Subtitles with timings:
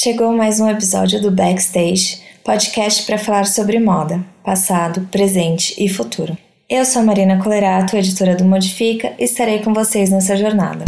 [0.00, 6.38] Chegou mais um episódio do Backstage, podcast para falar sobre moda, passado, presente e futuro.
[6.70, 10.84] Eu sou a Marina Colerato, editora do Modifica, e estarei com vocês nessa jornada.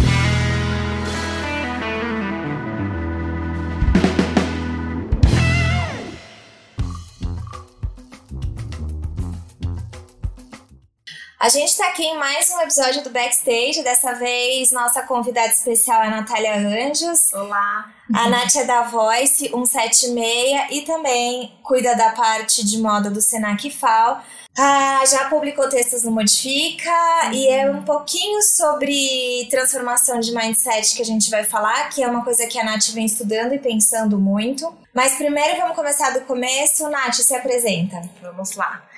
[11.41, 13.83] A gente está aqui em mais um episódio do Backstage.
[13.83, 17.33] Dessa vez, nossa convidada especial é a Natália Anjos.
[17.33, 17.91] Olá.
[18.13, 23.71] A Nath é da Voice 176 e também cuida da parte de moda do Senac
[23.71, 24.21] FAO.
[24.59, 26.91] Ah, já publicou textos no Modifica
[27.25, 27.33] uhum.
[27.33, 32.07] e é um pouquinho sobre transformação de mindset que a gente vai falar, que é
[32.07, 34.71] uma coisa que a Nath vem estudando e pensando muito.
[34.95, 36.91] Mas primeiro vamos começar do começo.
[36.91, 38.03] Nath, se apresenta.
[38.21, 38.90] Vamos lá.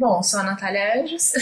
[0.00, 1.34] Bom, sou a Natália Anjos,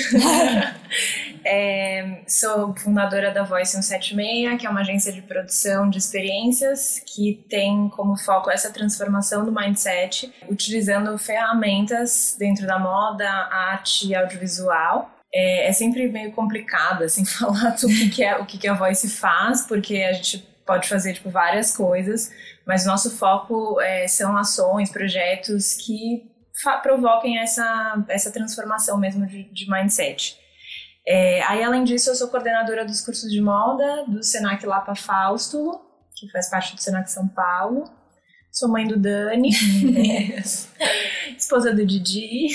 [1.46, 7.46] é, sou fundadora da Voice 176, que é uma agência de produção de experiências que
[7.48, 15.08] tem como foco essa transformação do mindset, utilizando ferramentas dentro da moda, arte e audiovisual.
[15.33, 18.74] É, é sempre meio complicado assim falar do que, que é o que, que a
[18.74, 22.33] Voice faz, porque a gente pode fazer tipo várias coisas,
[22.66, 26.36] mas nosso foco é, são ações, projetos que
[26.83, 30.37] provoquem essa, essa transformação mesmo de, de mindset.
[31.06, 35.81] É, aí, além disso, eu sou coordenadora dos cursos de moda do Senac Lapa Fausto,
[36.14, 37.84] que faz parte do Senac São Paulo.
[38.53, 39.51] Sou mãe do Dani,
[41.36, 42.48] esposa do Didi.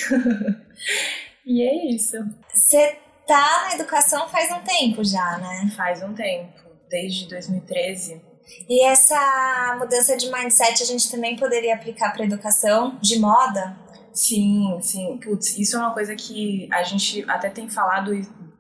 [1.46, 2.18] e é isso.
[2.54, 5.72] Você tá na educação faz um tempo já, né?
[5.76, 6.60] Faz um tempo,
[6.90, 8.22] desde 2013.
[8.70, 13.83] E essa mudança de mindset a gente também poderia aplicar para educação de moda?
[14.14, 15.18] Sim, sim.
[15.18, 18.12] Putz, isso é uma coisa que a gente até tem falado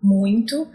[0.02, 0.68] muito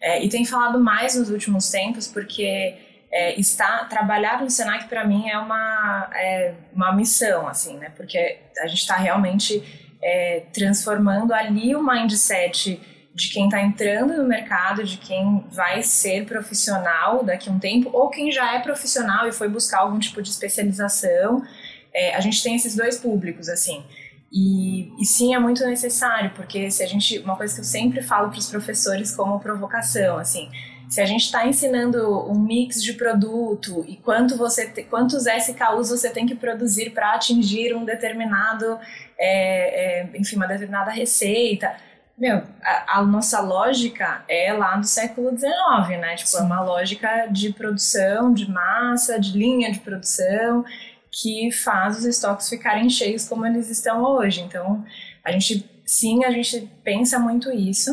[0.00, 2.76] é, e tem falado mais nos últimos tempos, porque
[3.12, 7.90] é, está trabalhar no Senac para mim é uma, é uma missão, assim, né?
[7.96, 9.62] Porque a gente está realmente
[10.02, 12.80] é, transformando ali o mindset
[13.14, 17.90] de quem está entrando no mercado, de quem vai ser profissional daqui a um tempo,
[17.92, 21.44] ou quem já é profissional e foi buscar algum tipo de especialização.
[21.92, 23.84] É, a gente tem esses dois públicos, assim.
[24.32, 27.18] E, e, sim, é muito necessário, porque se a gente.
[27.18, 30.48] Uma coisa que eu sempre falo para os professores como provocação, assim,
[30.88, 35.90] se a gente está ensinando um mix de produto e quanto você te, quantos SKUs
[35.90, 38.78] você tem que produzir para atingir um determinado,
[39.18, 41.74] é, é, enfim, uma determinada receita.
[42.16, 46.14] Meu, a, a, nossa lógica é lá do século XIX, né?
[46.14, 46.38] Tipo, sim.
[46.38, 50.64] é uma lógica de produção, de massa, de linha de produção
[51.12, 54.40] que faz os estoques ficarem cheios como eles estão hoje.
[54.40, 54.82] Então,
[55.22, 57.92] a gente, sim, a gente pensa muito isso.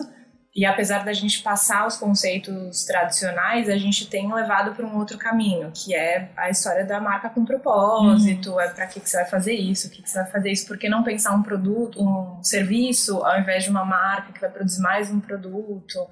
[0.56, 5.18] E apesar da gente passar os conceitos tradicionais, a gente tem levado para um outro
[5.18, 8.59] caminho, que é a história da marca com propósito, uhum.
[8.59, 10.66] é para que, que você vai fazer isso, o que, que você vai fazer isso,
[10.66, 14.50] por que não pensar um produto, um serviço, ao invés de uma marca que vai
[14.50, 16.07] produzir mais um produto.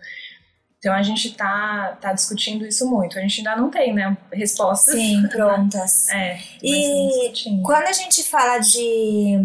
[0.88, 3.20] Então a gente está tá discutindo isso muito.
[3.20, 4.96] A gente ainda não tem, né, respostas.
[4.96, 6.08] Sim, prontas.
[6.08, 6.40] é.
[6.64, 7.34] E
[7.66, 9.38] quando a gente fala de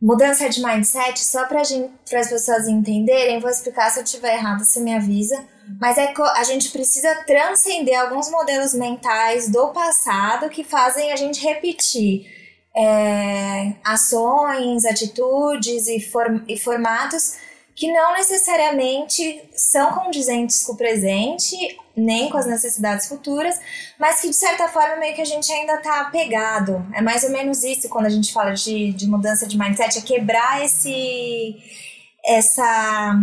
[0.00, 4.78] mudança de mindset, só para as pessoas entenderem, vou explicar se eu estiver errado, você
[4.78, 5.44] me avisa.
[5.80, 11.42] Mas é a gente precisa transcender alguns modelos mentais do passado que fazem a gente
[11.42, 12.26] repetir
[12.76, 17.44] é, ações, atitudes e, form e formatos
[17.76, 21.54] que não necessariamente são condizentes com o presente,
[21.94, 23.60] nem com as necessidades futuras,
[23.98, 26.86] mas que de certa forma meio que a gente ainda está apegado.
[26.94, 30.00] É mais ou menos isso quando a gente fala de, de mudança de mindset, é
[30.00, 31.54] quebrar esse
[32.24, 33.14] essa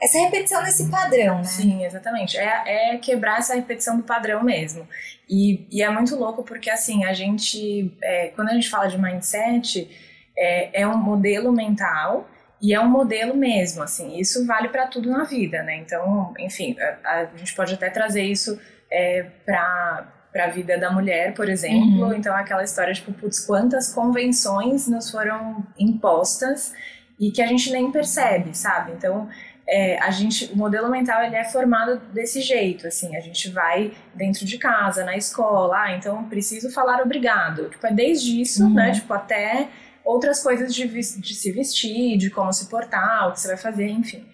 [0.00, 1.44] essa repetição desse padrão, né?
[1.44, 2.36] Sim, exatamente.
[2.36, 4.86] É, é quebrar essa repetição do padrão mesmo.
[5.26, 9.00] E, e é muito louco porque, assim, a gente, é, quando a gente fala de
[9.00, 9.88] mindset,
[10.36, 12.28] é, é um modelo mental
[12.60, 15.76] e é um modelo mesmo, assim, isso vale para tudo na vida, né?
[15.76, 16.74] Então, enfim,
[17.04, 18.58] a, a gente pode até trazer isso
[18.90, 22.06] é, para a vida da mulher, por exemplo.
[22.06, 22.14] Uhum.
[22.14, 26.72] Então, aquela história, tipo, putz, quantas convenções nos foram impostas
[27.20, 28.92] e que a gente nem percebe, sabe?
[28.92, 29.28] Então,
[29.68, 33.92] é, a gente, o modelo mental ele é formado desse jeito, assim, a gente vai
[34.14, 37.68] dentro de casa, na escola, ah, então preciso falar obrigado.
[37.68, 38.74] Tipo, é desde isso, né, uhum.
[38.74, 38.92] né?
[38.92, 39.68] Tipo, até
[40.06, 43.88] outras coisas de, de se vestir, de como se portar, o que você vai fazer,
[43.88, 44.24] enfim.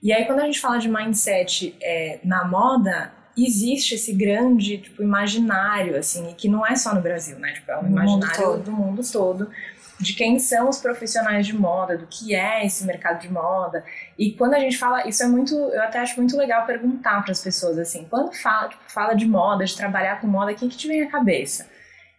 [0.00, 5.02] E aí, quando a gente fala de mindset é, na moda, existe esse grande tipo,
[5.02, 7.52] imaginário, assim, que não é só no Brasil, né?
[7.52, 9.50] Tipo, é um no imaginário mundo do mundo todo
[9.98, 13.82] de quem são os profissionais de moda, do que é esse mercado de moda.
[14.18, 17.32] E quando a gente fala, isso é muito, eu até acho muito legal perguntar para
[17.32, 20.68] as pessoas assim, quando fala, tipo, fala de moda, de trabalhar com moda, o que
[20.68, 21.66] que te vem à cabeça?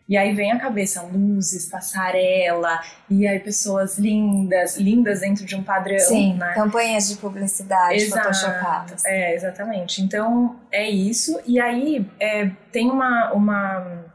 [0.09, 5.63] E aí vem a cabeça luzes, passarela, e aí pessoas lindas, lindas dentro de um
[5.63, 5.99] padrão.
[5.99, 6.53] Sim, né?
[6.53, 8.23] campanhas de publicidade Exato.
[8.23, 9.03] photoshopadas.
[9.05, 10.01] É, exatamente.
[10.01, 11.39] Então é isso.
[11.45, 14.05] E aí é, tem uma, uma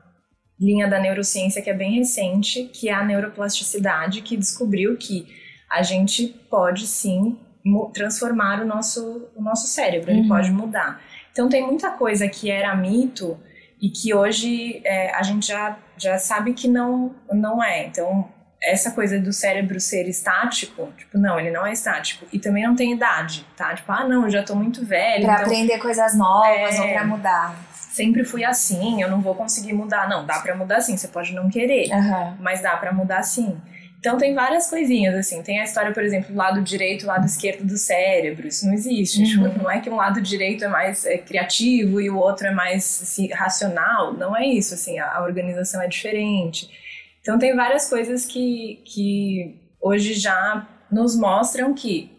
[0.59, 5.27] linha da neurociência que é bem recente, que é a neuroplasticidade, que descobriu que
[5.71, 7.39] a gente pode sim
[7.93, 10.29] transformar o nosso, o nosso cérebro, ele Uhum.
[10.29, 11.01] pode mudar.
[11.31, 13.39] Então tem muita coisa que era mito
[13.83, 17.85] e que hoje é, a gente já, já sabe que não, não é.
[17.85, 18.29] Então
[18.63, 22.25] essa coisa do cérebro ser estático, tipo, não, ele não é estático.
[22.33, 23.75] E também não tem idade, tá?
[23.75, 25.25] Tipo, ah, não, eu já tô muito velho.
[25.25, 26.81] Pra então aprender coisas novas É.
[26.81, 27.57] ou pra mudar.
[27.73, 30.09] sempre fui assim, eu não vou conseguir mudar.
[30.09, 32.37] Não, dá pra mudar sim, você pode não querer Aham.
[32.41, 33.61] mas dá pra mudar sim.
[34.03, 35.45] Então tem várias coisinhas assim.
[35.45, 38.49] Tem a história, por exemplo, do lado direito e lado esquerdo do cérebro.
[38.49, 39.21] Isso não existe.
[39.21, 39.27] Uhum.
[39.27, 42.51] Tipo, não é que um lado direito é mais é, criativo e o outro é
[42.51, 44.13] mais assim, racional.
[44.13, 44.75] Não é isso.
[44.75, 46.69] Assim, a, a organização é diferente.
[47.21, 52.11] Então tem várias coisas que, que hoje já nos mostram que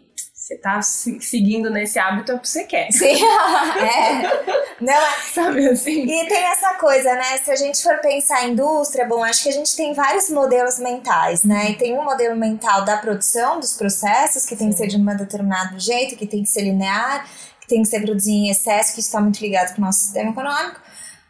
[0.44, 2.92] você tá se- seguindo nesse hábito é o que você quer.
[2.92, 3.14] Sim.
[3.80, 4.74] é.
[4.78, 6.02] Não, é- Sabe assim?
[6.02, 7.38] E tem essa coisa, né?
[7.38, 10.78] Se a gente for pensar em indústria, bom, acho que a gente tem vários modelos
[10.78, 11.70] mentais, né?
[11.70, 15.16] E tem um modelo mental da produção dos processos, que tem que ser de um
[15.16, 17.26] determinado jeito, que tem que ser linear,
[17.58, 20.30] que tem que ser produzido em excesso, que está muito ligado com o nosso sistema
[20.30, 20.78] econômico.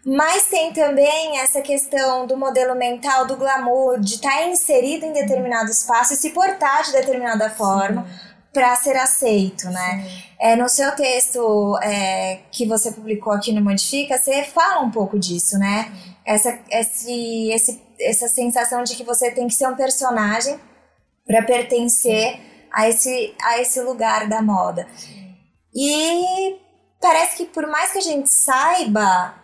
[0.04, 5.70] Mas tem também essa questão do modelo mental, do glamour, de estar inserido em determinado
[5.70, 8.06] espaço e se portar de determinada forma
[8.54, 10.08] para ser aceito, né?
[10.40, 15.18] É, no seu texto é, que você publicou aqui no Modifica, você fala um pouco
[15.18, 15.92] disso, né?
[16.24, 20.58] Essa, esse, esse, essa sensação de que você tem que ser um personagem
[21.26, 22.40] para pertencer
[22.72, 24.86] a esse, a esse lugar da moda.
[25.74, 26.56] E
[27.00, 29.34] parece que por mais que a gente saiba,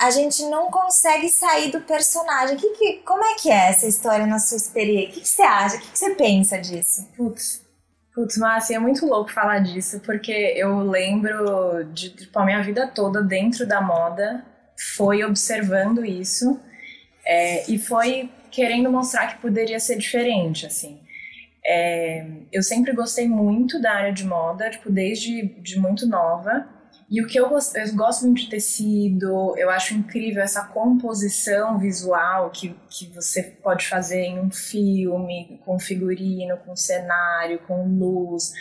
[0.00, 2.56] a gente não consegue sair do personagem.
[2.56, 5.10] Que, que, como é que é essa história na sua experiência?
[5.10, 5.76] O que, que você acha?
[5.76, 7.08] O que, que você pensa disso?
[7.16, 7.69] Putz,
[8.14, 12.86] putz, Márcia, é muito louco falar disso, porque eu lembro de, tipo, a minha vida
[12.88, 14.44] toda dentro da moda
[14.96, 16.60] foi observando isso
[17.24, 21.00] é, e foi querendo mostrar que poderia ser diferente, assim.
[21.64, 26.66] É, eu sempre gostei muito da área de moda, tipo, desde de muito nova.
[27.10, 31.76] E o que eu gosto, eu gosto muito de tecido, eu acho incrível essa composição
[31.76, 38.52] visual que, que você pode fazer em um filme, com figurino, com cenário, com luz.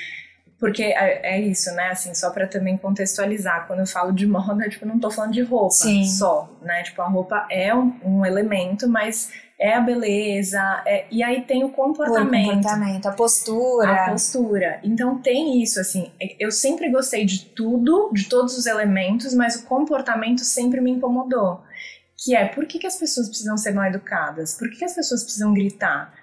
[0.57, 1.90] Porque é, é isso, né?
[1.90, 5.44] Assim, só para também contextualizar, quando eu falo de moda, tipo, não tô falando de
[5.44, 6.04] roupa Sim.
[6.06, 6.81] só, né?
[6.81, 11.64] Tipo, a roupa é um, um elemento, mas é a beleza, é- e aí tem
[11.64, 13.92] o O comportamento comportamento, a postura.
[14.06, 14.80] a postura.
[14.84, 19.66] Então tem isso, assim, eu sempre gostei de tudo, de todos os elementos, mas o
[19.66, 21.62] comportamento sempre me incomodou.
[22.18, 24.58] Que é, por que, que as pessoas precisam ser mal educadas?
[24.58, 26.14] Por que, que as pessoas precisam gritar?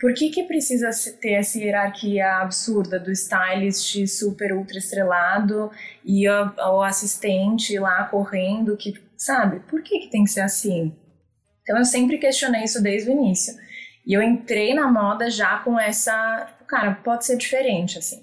[0.00, 0.90] Por que, que precisa
[1.20, 5.70] ter essa hierarquia absurda do stylist super ultra estrelado
[6.04, 9.60] e o, o assistente lá correndo, que, sabe?
[9.60, 10.92] Por que, que tem que ser assim?
[11.62, 13.54] Então eu sempre questionei isso desde o início.
[14.06, 18.22] E eu entrei na moda já com essa, tipo, cara, pode ser diferente, assim.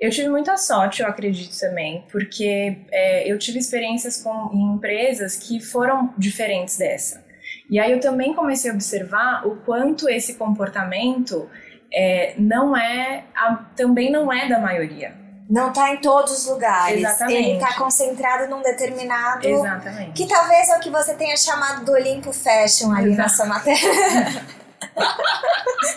[0.00, 5.36] Eu tive muita sorte, eu acredito também, porque é, eu tive experiências com, em empresas
[5.36, 7.24] que foram diferentes dessa.
[7.70, 11.48] E aí eu também comecei a observar o quanto esse comportamento
[11.92, 15.14] é, não é, a- também não é da maioria.
[15.52, 16.98] Não tá em todos os lugares.
[16.98, 17.50] Exatamente.
[17.50, 19.46] Ele tá concentrado num determinado.
[19.46, 20.12] Exatamente.
[20.12, 23.82] Que talvez é o que você tenha chamado do Olimpo Fashion ali na sua matéria.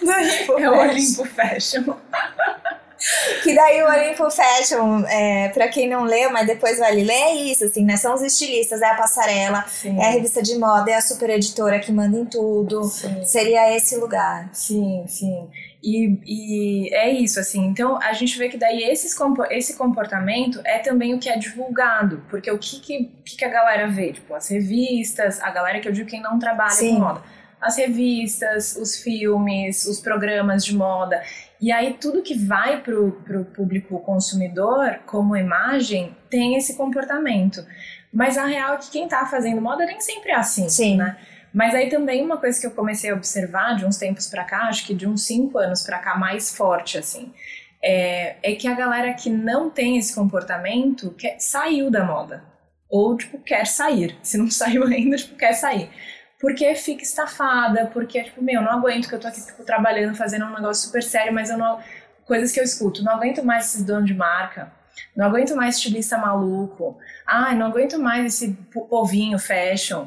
[0.03, 0.77] do Olimpo É o.
[0.77, 1.95] Olimpo Fashion.
[3.43, 7.35] Que daí o Olimpo Fashion, é, pra quem não leu, mas depois vale ler, é
[7.35, 7.95] isso, assim, né?
[7.95, 10.01] São os estilistas, é a passarela, Sim.
[10.01, 12.83] é a revista de moda, é a super editora que manda em tudo.
[12.85, 13.23] Sim.
[13.23, 14.49] Seria esse lugar.
[14.51, 15.47] Sim, sim.
[15.85, 17.63] E, e é isso, assim.
[17.63, 19.15] Então, a gente vê que daí esses,
[19.51, 22.23] esse comportamento é também o que é divulgado.
[22.27, 24.11] Porque o que, que, que a galera vê?
[24.11, 26.95] Tipo, as revistas, a galera que eu digo quem não trabalha Sim.
[26.95, 27.21] com moda.
[27.61, 31.21] As revistas, os filmes, os programas de moda.
[31.61, 37.63] E aí, tudo que vai pro, pro público consumidor, como imagem, tem esse comportamento.
[38.11, 40.97] Mas a real é que quem tá fazendo moda nem sempre é assim, Sim.
[40.97, 41.15] né?
[41.55, 44.63] Mas aí também uma coisa que eu comecei a observar de uns tempos pra cá,
[44.63, 47.33] acho que de uns cinco anos pra cá, mais forte, assim,
[47.81, 52.43] é, é que a galera que não tem esse comportamento quer, saiu da moda.
[52.89, 54.17] Ou, tipo, quer sair.
[54.21, 55.89] Se não saiu ainda, tipo, quer sair.
[56.41, 60.45] Porque fica estafada, porque, tipo, meu, não aguento que eu tô aqui, tipo, trabalhando, fazendo
[60.45, 61.79] um negócio super sério, mas eu não...
[62.25, 63.01] Coisas que eu escuto.
[63.01, 64.71] Não aguento mais esses donos de marca.
[65.15, 66.97] Não aguento mais estilista maluco.
[67.25, 70.05] Ai, não aguento mais esse po- povinho fashion.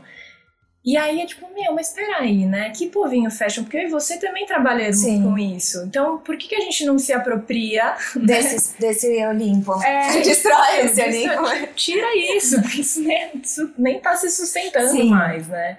[0.88, 2.70] E aí é tipo, meu, mas peraí, né?
[2.70, 3.62] Que povinho fashion?
[3.62, 5.22] Porque eu e você também trabalhamos Sim.
[5.22, 5.84] com isso.
[5.84, 9.74] Então, por que, que a gente não se apropria Desse, desse Olimpo.
[9.82, 11.74] É, Destrói esse Olimpo.
[11.74, 15.10] Tira isso, porque isso nem, isso nem tá se sustentando Sim.
[15.10, 15.78] mais, né?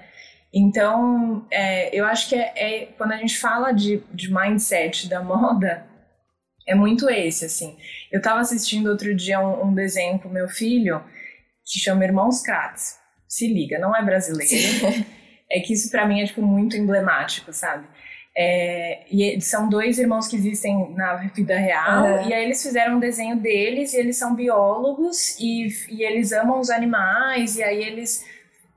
[0.54, 5.24] Então, é, eu acho que é, é- quando a gente fala de, de mindset da
[5.24, 5.88] moda,
[6.68, 7.76] é muito esse, assim.
[8.12, 11.04] Eu tava assistindo outro dia um, um desenho com meu filho
[11.66, 12.99] que chama Irmãos Kratz.
[13.30, 15.06] Se liga, não é brasileiro.
[15.52, 17.88] É que isso pra mim é tipo muito emblemático, sabe?
[18.36, 22.28] É, e eles são dois irmãos que existem na vida real, Aham.
[22.28, 26.60] e aí eles fizeram um desenho deles, e eles são biólogos, e, e eles amam
[26.60, 28.24] os animais, e aí eles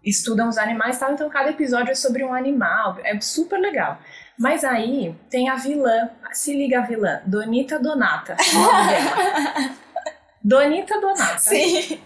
[0.05, 3.99] estudam os animais tal, então cada episódio é sobre um animal, é super legal.
[4.39, 8.37] Mas aí tem a vilã, se liga a vilã, Donita Donata.
[10.43, 11.39] Donita Donata.
[11.39, 12.01] Sim.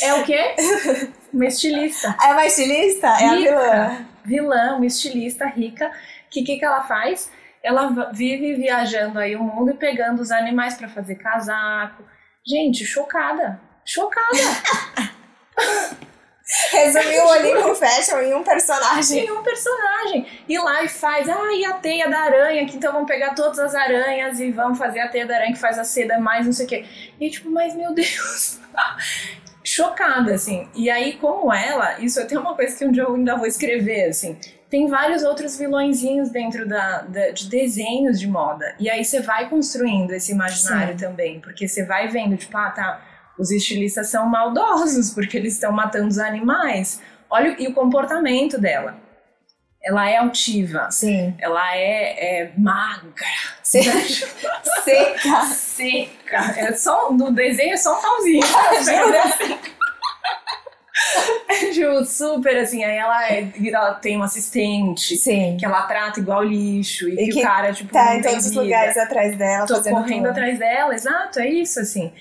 [0.00, 0.54] É o quê?
[1.32, 2.16] Uma estilista.
[2.22, 3.06] É uma estilista?
[3.06, 3.50] É a Rica.
[3.50, 4.06] vilã.
[4.24, 5.90] vilã, uma estilista rica,
[6.30, 7.30] que o que, que ela faz?
[7.62, 12.04] Ela vive viajando aí o mundo e pegando os animais para fazer casaco.
[12.46, 13.60] Gente, chocada.
[13.84, 14.36] Chocada.
[16.70, 19.24] Resumiu o Olimpo Fashion em um personagem.
[19.24, 20.26] Tem um personagem.
[20.48, 23.58] E lá e faz, ah, e a teia da aranha, que então vamos pegar todas
[23.58, 26.52] as aranhas e vamos fazer a teia da aranha que faz a seda mais não
[26.52, 26.84] sei o quê.
[27.18, 28.60] E tipo, mas meu Deus.
[29.64, 30.68] Chocada, assim.
[30.74, 33.46] E aí, como ela, isso é até uma coisa que um dia eu ainda vou
[33.46, 34.36] escrever, assim.
[34.68, 38.74] Tem vários outros vilõezinhos dentro da, da- de desenhos de moda.
[38.80, 41.40] E aí você vai construindo esse imaginário também.
[41.40, 43.00] Porque você vai vendo, tipo, ah, tá,
[43.38, 47.00] os estilistas são maldosos porque eles estão matando os animais.
[47.30, 48.96] Olha, o- e o comportamento dela.
[49.84, 50.88] Ela é altiva.
[50.90, 51.34] Sim.
[51.40, 53.26] Ela é, é magra.
[53.62, 53.82] Sim.
[54.84, 55.42] Seca.
[55.46, 56.36] Seca.
[56.56, 58.42] É só, no desenho é só um pauzinho.
[61.72, 62.84] Ju, super assim.
[62.84, 65.56] Aí ela, é, ela tem um assistente Sim.
[65.58, 67.08] que ela trata igual lixo.
[67.08, 69.82] E, E que, que o cara, tipo, Tá em todos os lugares atrás dela, Tô
[69.82, 70.30] correndo tudo.
[70.30, 72.12] atrás dela, exato, é isso, assim.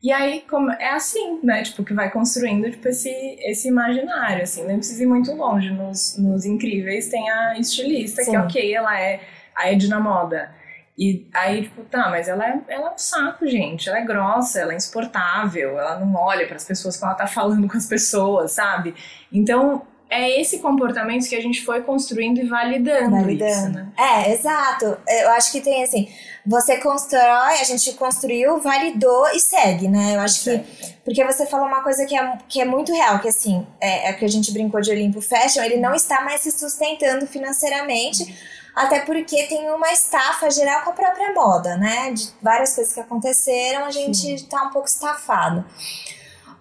[0.00, 1.62] E aí, como, é assim, né?
[1.62, 4.64] Tipo, que vai construindo, tipo, esse, esse imaginário, assim.
[4.64, 5.70] Nem precisa ir muito longe.
[5.70, 8.36] Nos, nos Incríveis tem a estilista, que Sim.
[8.36, 9.20] ok, ela é
[9.56, 10.54] a Edna Moda.
[10.96, 13.88] E aí, tipo, tá, mas ela é, ela é um saco, gente.
[13.88, 17.26] Ela é grossa, ela é insuportável, ela não olha para as pessoas quando ela tá
[17.26, 18.94] falando com as pessoas, sabe?
[19.32, 23.50] Então, é esse comportamento que a gente foi construindo e validando, Validando.
[23.50, 23.88] isso, né?
[23.96, 24.96] É, exato.
[25.06, 26.08] Eu acho que tem assim,
[26.48, 30.16] você constrói, a gente construiu, validou e segue, né?
[30.16, 30.58] Eu acho que.
[31.04, 34.12] Porque você falou uma coisa que é, que é muito real, que assim, é, é
[34.14, 38.34] que a gente brincou de Olimpo Fashion, ele não está mais se sustentando financeiramente,
[38.74, 42.12] até porque tem uma estafa geral com a própria moda, né?
[42.12, 45.66] De várias coisas que aconteceram, a gente está um pouco estafado.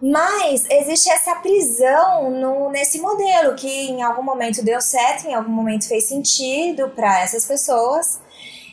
[0.02, 5.52] Mas existe essa prisão no, nesse modelo que em algum momento deu certo, em algum
[5.52, 8.27] momento fez sentido para essas pessoas.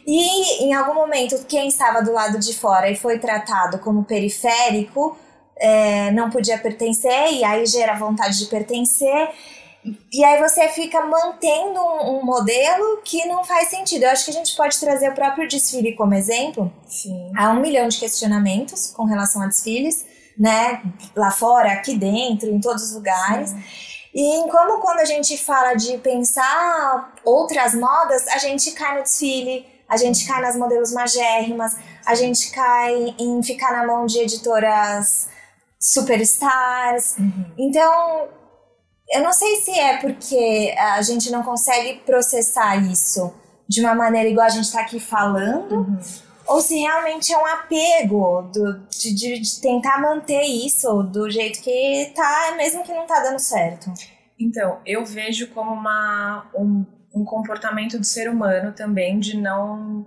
[0.06, 5.16] E em algum momento, quem estava do lado de fora e foi tratado como periférico
[5.56, 9.30] é, não podia pertencer, e aí gera vontade de pertencer.
[10.12, 14.04] E aí você fica mantendo um, um modelo que não faz sentido.
[14.04, 16.72] Eu acho que a gente pode trazer o próprio desfile como exemplo.
[16.86, 17.30] Sim.
[17.36, 20.06] Há um milhão de questionamentos com relação a desfiles,
[20.38, 20.82] né?
[21.14, 23.54] Lá fora, aqui dentro, em todos os lugares.
[24.14, 29.02] E em como quando a gente fala de pensar outras modas, a gente cai no
[29.02, 31.76] desfile, a gente cai nas modelos magérrimas,
[32.06, 35.28] a gente cai em ficar na mão de editoras
[35.78, 37.16] superstars.
[37.18, 37.44] Uhum.
[37.58, 38.28] Então,
[39.10, 43.32] eu não sei se é porque a gente não consegue processar isso
[43.68, 45.98] de uma maneira igual a gente está aqui falando, Uhum.
[46.46, 51.60] ou se realmente é um apego do, de, de- de tentar manter isso do jeito
[51.62, 53.90] que tá, mesmo que não tá dando certo.
[54.38, 56.84] Então, eu vejo como uma, um,
[57.14, 60.06] um comportamento do ser humano também de não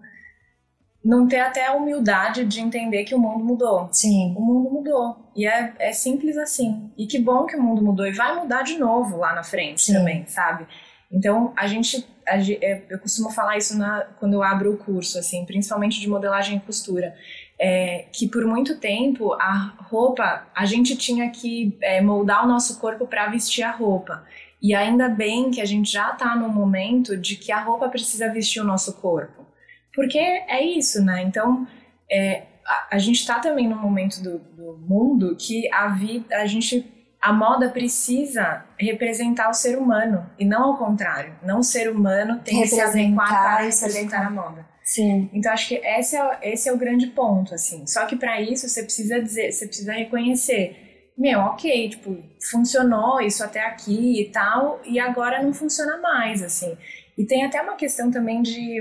[1.04, 3.88] não ter até a humildade de entender que o mundo mudou.
[3.94, 4.34] Sim.
[4.36, 5.32] O mundo mudou.
[5.34, 6.92] E é, é simples assim.
[6.98, 8.06] E que bom que o mundo mudou.
[8.06, 9.94] E vai mudar de novo lá na frente Sim.
[9.94, 10.68] também, sabe?
[11.10, 12.06] Então, a gente.
[12.28, 16.10] a é, eu costumo falar isso na, quando eu abro o curso, assim, principalmente de
[16.10, 17.16] modelagem e costura.
[17.60, 22.80] É, que por muito tempo a roupa, a gente tinha que é, moldar o nosso
[22.80, 24.26] corpo para vestir a roupa.
[24.62, 28.32] E ainda bem que a gente já tá no momento de que a roupa precisa
[28.32, 29.46] vestir o nosso corpo.
[29.94, 31.24] Porque é isso, né?
[31.24, 31.68] Então,
[32.12, 36.46] é, a, a gente tá também num momento do, do mundo que a vida, a
[36.46, 36.86] gente,
[37.22, 41.36] a moda precisa representar o ser humano e não ao contrário.
[41.44, 44.66] Não o ser humano tem que se adequar para se representar a moda.
[44.84, 45.30] Sim.
[45.34, 47.86] Então acho que esse é, esse é o grande ponto, assim.
[47.86, 50.88] Só que para isso você precisa dizer, você precisa reconhecer
[51.18, 52.16] meu, ok, tipo,
[52.50, 56.78] funcionou isso até aqui e tal, e agora não funciona mais, assim.
[57.18, 58.80] E tem até uma questão também de.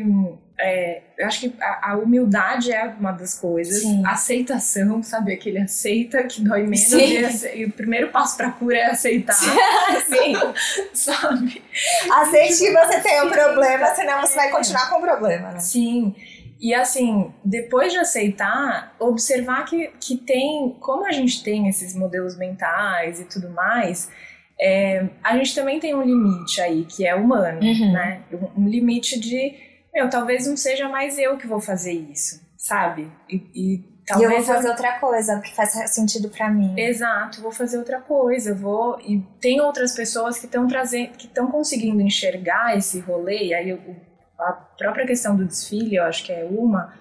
[0.58, 3.80] É, eu acho que a, a, humildade é uma das coisas.
[3.80, 4.04] Sim.
[4.04, 5.32] A aceitação, sabe?
[5.32, 6.92] Aquele aceita que dói menos.
[6.92, 9.35] E, e, o primeiro passo pra cura é aceitar.
[10.06, 10.35] Sim.
[10.92, 11.62] sabe?
[12.11, 15.61] Aceite que você tem um problema, senão você vai continuar com o problema, né?
[15.61, 16.14] Sim.
[16.58, 22.36] E assim, depois de aceitar, observar que, que tem, como a gente tem esses modelos
[22.36, 24.10] mentais e tudo mais,
[24.58, 27.92] é, a gente também tem um limite aí, que é humano, uhum.
[27.92, 28.22] né?
[28.56, 29.54] Um limite de,
[29.94, 33.10] meu, talvez não seja mais eu que vou fazer isso, sabe?
[33.28, 34.30] E, e talvez.
[34.30, 34.70] E eu vou fazer eu...
[34.70, 36.72] outra coisa, que faz sentido para mim.
[36.78, 38.98] Exato, vou fazer outra coisa, vou.
[39.00, 43.75] E tem outras pessoas que estão trazendo, que estão conseguindo enxergar esse rolê, e aí
[43.75, 43.96] o,
[44.38, 46.95] a própria questão do desfile, eu acho que é uma,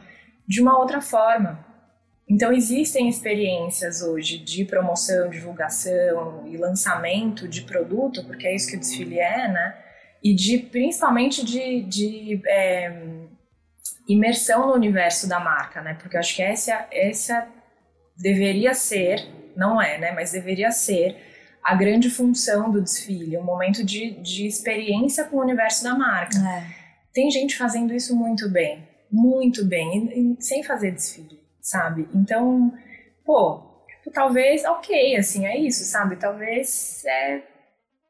[0.47, 1.63] de uma outra forma.
[2.27, 8.77] Então, existem experiências hoje de promoção, divulgação e lançamento de produto, porque é isso que
[8.77, 9.77] o desfile é, né?
[10.23, 12.99] E de, principalmente de, de é,
[14.09, 15.93] imersão no universo da marca, né?
[16.01, 17.47] Porque eu acho que essa, essa
[18.17, 20.11] deveria ser, não é, né?
[20.11, 21.15] Mas deveria ser
[21.63, 26.37] a grande função do desfile, um momento de, de experiência com o universo da marca.
[26.37, 26.84] É.
[27.15, 32.07] Tem gente fazendo isso muito bem, muito bem, e, e sem fazer desfile sabe?
[32.13, 32.71] Então,
[33.25, 36.15] pô, tipo, talvez, ok, assim, é isso, sabe?
[36.15, 37.41] Talvez é.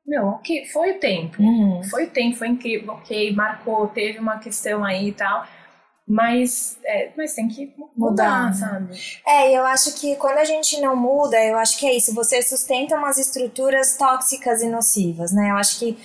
[0.05, 1.41] Meu, ok, foi o tempo.
[1.41, 1.81] Uhum.
[1.89, 5.47] Foi o tempo, foi incrível, ok, marcou, teve uma questão aí e tal.
[6.07, 8.95] Mas, é, mas tem que mudar, mudar, sabe?
[9.25, 12.13] É, eu acho que quando a gente não muda, eu acho que é isso.
[12.13, 15.50] Você sustenta umas estruturas tóxicas e nocivas, né?
[15.50, 15.97] Eu acho que,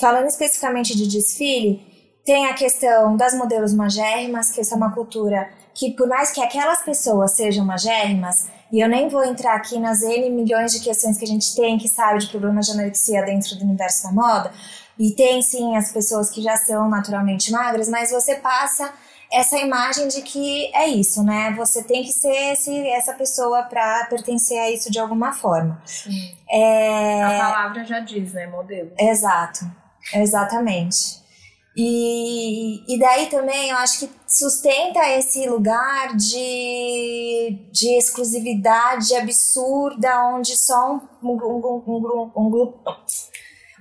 [0.00, 1.91] falando especificamente de desfile,
[2.24, 6.42] tem a questão das modelos magérrimas, que essa é uma cultura que por mais que
[6.42, 11.18] aquelas pessoas sejam magérrimas, e eu nem vou entrar aqui nas N milhões de questões
[11.18, 14.52] que a gente tem que sabe de problemas de anorexia dentro do universo da moda,
[14.98, 18.92] e tem sim as pessoas que já são naturalmente magras, mas você passa
[19.32, 21.54] essa imagem de que é isso, né?
[21.56, 25.82] Você tem que ser esse, essa pessoa para pertencer a isso de alguma forma.
[25.86, 26.36] Sim.
[26.50, 27.22] É...
[27.22, 28.46] A palavra já diz, né?
[28.46, 28.92] Modelo.
[28.98, 29.64] Exato,
[30.12, 31.21] exatamente.
[31.74, 40.54] E, e daí também eu acho que sustenta esse lugar de, de exclusividade absurda, onde
[40.56, 42.78] só um, um, um, um, grupo.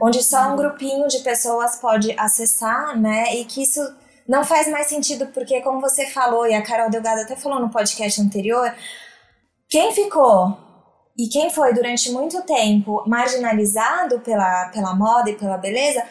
[0.01, 3.35] Onde só um grupinho de pessoas pode acessar, né?
[3.35, 3.81] E que isso
[4.27, 7.69] não faz mais sentido, porque, como você falou, e a Carol Delgado até falou no
[7.69, 8.73] podcast anterior,
[9.69, 10.57] quem ficou
[11.17, 16.03] e quem foi durante muito tempo marginalizado pela, pela moda e pela beleza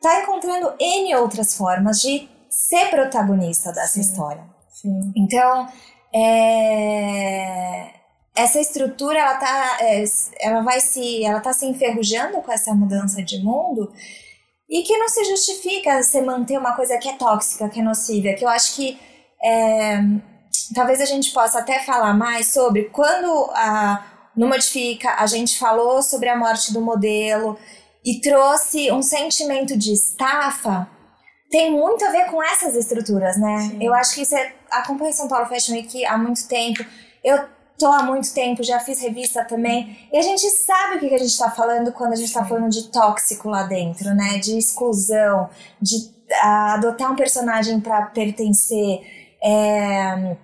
[0.00, 4.44] tá encontrando N outras formas de ser protagonista dessa sim, história.
[4.70, 5.12] Sim.
[5.16, 5.68] Então,
[6.14, 7.90] é,
[8.34, 10.04] essa estrutura ela tá, é,
[10.40, 13.92] ela vai se, ela tá se enferrujando com essa mudança de mundo
[14.68, 18.34] e que não se justifica você manter uma coisa que é tóxica, que é nociva,
[18.34, 18.98] que eu acho que
[19.42, 19.98] é,
[20.74, 24.04] talvez a gente possa até falar mais sobre quando a,
[24.36, 27.58] no Modifica a gente falou sobre a morte do modelo
[28.06, 30.88] e trouxe um sentimento de estafa,
[31.50, 33.58] tem muito a ver com essas estruturas, né?
[33.58, 33.84] Sim.
[33.84, 36.86] Eu acho que você acompanha São Paulo Fashion Week há muito tempo.
[37.24, 37.44] Eu
[37.76, 40.08] tô há muito tempo, já fiz revista também.
[40.12, 42.70] E a gente sabe o que a gente tá falando quando a gente tá falando
[42.70, 44.38] de tóxico lá dentro, né?
[44.38, 45.50] De exclusão,
[45.82, 49.00] de uh, adotar um personagem para pertencer.
[49.42, 50.36] É,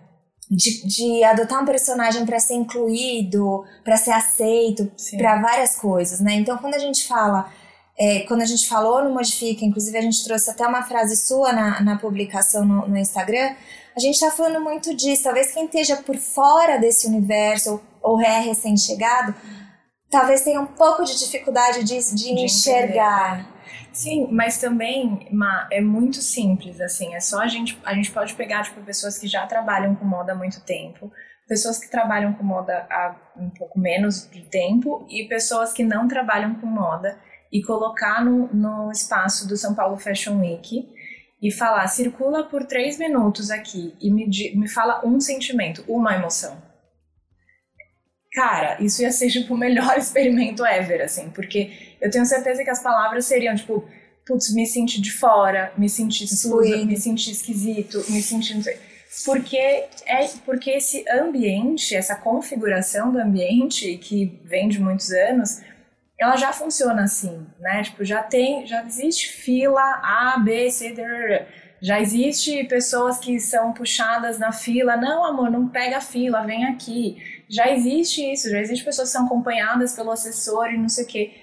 [0.54, 6.34] de, de, adotar um personagem para ser incluído, para ser aceito, para várias coisas, né?
[6.34, 7.50] Então, quando a gente fala,
[7.98, 11.52] é, quando a gente falou no Modifica, inclusive a gente trouxe até uma frase sua
[11.54, 13.54] na, na publicação no, no Instagram,
[13.96, 15.22] a gente está falando muito disso.
[15.22, 19.34] Talvez quem esteja por fora desse universo ou, ou é recém-chegado,
[20.10, 23.40] talvez tenha um pouco de dificuldade de, de, de enxergar.
[23.40, 23.61] Entender?
[23.92, 28.34] Sim, mas também, Ma, é muito simples, assim, é só a gente, a gente pode
[28.34, 31.12] pegar, tipo, pessoas que já trabalham com moda há muito tempo,
[31.46, 36.08] pessoas que trabalham com moda há um pouco menos de tempo e pessoas que não
[36.08, 37.18] trabalham com moda
[37.52, 40.88] e colocar no, no espaço do São Paulo Fashion Week
[41.42, 46.56] e falar, circula por três minutos aqui e me, me fala um sentimento, uma emoção.
[48.32, 52.70] Cara, isso ia ser, tipo, o melhor experimento ever, assim, porque eu tenho certeza que
[52.70, 53.88] as palavras seriam tipo,
[54.26, 58.54] putz, me senti de fora, me senti suja, me senti esquisito, me senti.
[58.54, 58.78] Não sei.
[59.24, 65.60] Porque, é, porque esse ambiente, essa configuração do ambiente, que vem de muitos anos,
[66.18, 67.82] ela já funciona assim, né?
[67.82, 71.02] Tipo, já tem, já existe fila A, B, C, D,
[71.80, 74.96] já existe pessoas que são puxadas na fila.
[74.96, 77.16] Não, amor, não pega a fila, vem aqui.
[77.48, 81.06] Já existe isso, já existe pessoas que são acompanhadas pelo assessor e não sei o
[81.06, 81.41] quê.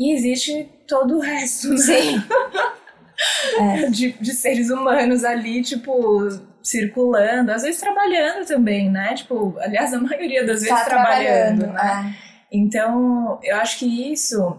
[0.00, 1.76] E existe todo o resto, né?
[1.76, 2.24] Sim.
[3.60, 3.90] é.
[3.90, 6.26] de, de seres humanos ali, tipo,
[6.62, 9.12] circulando, às vezes trabalhando também, né?
[9.12, 12.16] Tipo, aliás, a maioria das vezes tá trabalhando, trabalhando, né?
[12.16, 12.30] É.
[12.50, 14.58] Então, eu acho que isso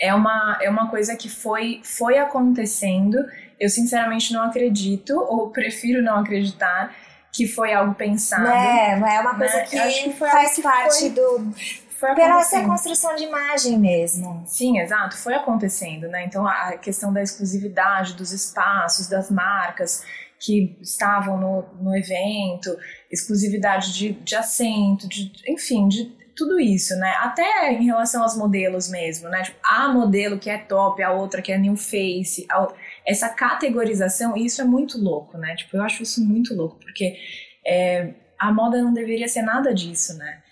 [0.00, 3.18] é uma, é uma coisa que foi, foi acontecendo.
[3.60, 6.96] Eu, sinceramente, não acredito, ou prefiro não acreditar,
[7.32, 8.48] que foi algo pensado.
[8.48, 9.66] É, é uma coisa né?
[9.66, 11.54] que, que faz que parte foi, do.
[11.98, 14.44] Foi pela essa construção de imagem mesmo.
[14.46, 16.24] Sim, exato, foi acontecendo, né?
[16.24, 20.04] Então a questão da exclusividade dos espaços, das marcas
[20.38, 22.78] que estavam no, no evento,
[23.10, 26.04] exclusividade de, de assento, de, enfim, de
[26.36, 27.14] tudo isso, né?
[27.18, 29.42] Até em relação aos modelos mesmo, né?
[29.42, 32.68] Tipo, a modelo que é top, a outra que é new face, a,
[33.04, 35.56] essa categorização, isso é muito louco, né?
[35.56, 37.18] Tipo, eu acho isso muito louco, porque
[37.66, 40.42] é, a moda não deveria ser nada disso, né?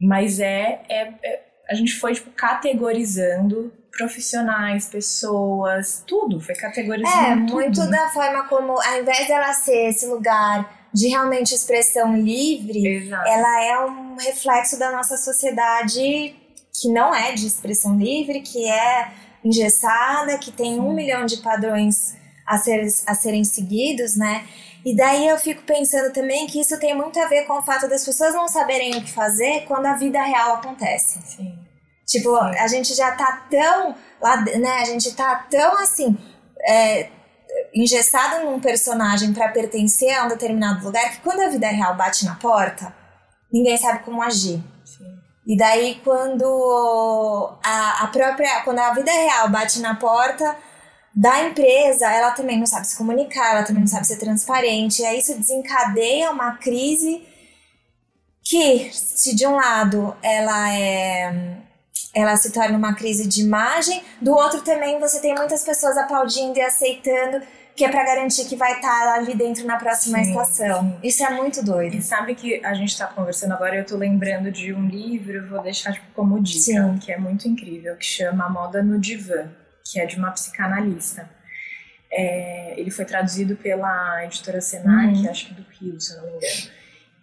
[0.00, 7.16] Mas é, é, é a gente foi tipo categorizando profissionais, pessoas, tudo foi categorizando.
[7.16, 7.90] É, muito né?
[7.90, 13.28] da forma como, ao invés dela ser esse lugar de realmente expressão livre, Exato.
[13.28, 16.34] ela é um reflexo da nossa sociedade
[16.72, 19.12] que não é de expressão livre, que é
[19.44, 20.80] engessada, que tem Sim.
[20.80, 24.44] um milhão de padrões a, ser, a serem seguidos, né?
[24.84, 27.88] E daí eu fico pensando também que isso tem muito a ver com o fato
[27.88, 31.18] das pessoas não saberem o que fazer quando a vida real acontece.
[31.24, 31.58] Sim.
[32.06, 32.58] Tipo, Sim.
[32.58, 34.82] a gente já tá tão lá, né?
[34.82, 36.16] A gente tá tão assim.
[36.66, 37.08] É,
[37.74, 42.24] engessado num personagem para pertencer a um determinado lugar que quando a vida real bate
[42.24, 42.94] na porta,
[43.52, 44.62] ninguém sabe como agir.
[44.84, 45.18] Sim.
[45.46, 50.56] E daí quando a, a própria, quando a vida real bate na porta
[51.14, 55.06] da empresa, ela também não sabe se comunicar, ela também não sabe ser transparente, e
[55.06, 57.22] aí isso desencadeia uma crise
[58.42, 61.58] que, se de um lado ela é
[62.12, 66.56] ela se torna uma crise de imagem, do outro também você tem muitas pessoas aplaudindo
[66.56, 70.30] e aceitando que é para garantir que vai estar tá ali dentro na próxima sim,
[70.30, 70.80] estação.
[70.82, 70.98] Sim.
[71.02, 71.96] Isso é muito doido.
[71.96, 75.60] E sabe que a gente está conversando agora, eu tô lembrando de um livro, vou
[75.60, 76.98] deixar tipo, como dica, sim.
[76.98, 79.50] que é muito incrível, que chama A Moda no Divã,
[79.94, 81.30] que é de uma psicanalista.
[82.10, 85.30] É, ele foi traduzido pela editora Senac, uhum.
[85.30, 86.70] acho que do Rio, se eu não me engano.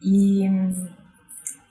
[0.01, 1.01] E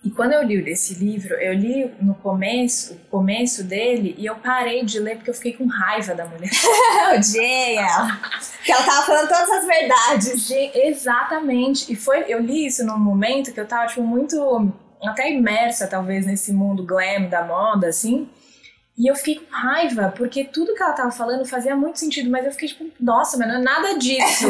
[0.03, 4.35] e quando eu li esse livro, eu li no começo, o começo dele, e eu
[4.37, 6.51] parei de ler porque eu fiquei com raiva da mulher.
[7.15, 8.19] Odiei ela.
[8.57, 10.51] Porque ela tava falando todas as verdades.
[10.75, 11.93] Exatamente.
[11.93, 16.25] E foi, eu li isso num momento que eu tava, tipo, muito até imersa, talvez,
[16.25, 18.27] nesse mundo glam da moda, assim.
[19.01, 22.45] E eu fiquei com raiva, porque tudo que ela tava falando fazia muito sentido, mas
[22.45, 24.47] eu fiquei tipo, nossa, mas não é nada disso.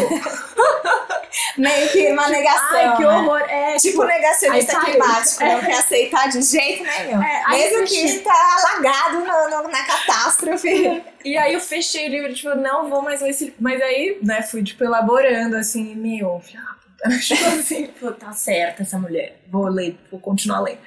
[1.57, 2.77] Meio que uma negação.
[2.77, 3.09] Ai, que né?
[3.09, 3.41] horror.
[3.43, 5.55] É, tipo, tipo negacionista aí, climático, é.
[5.55, 7.23] não quer aceitar de jeito nenhum.
[7.23, 11.01] É, Mesmo que tá alagado no, na catástrofe.
[11.23, 14.41] E aí eu fechei o livro, tipo, não vou mais ler esse Mas aí, né,
[14.41, 16.63] fui, tipo, elaborando, assim, meu, filha,
[17.21, 20.79] tipo assim, tá certa essa mulher, vou ler, vou continuar lendo.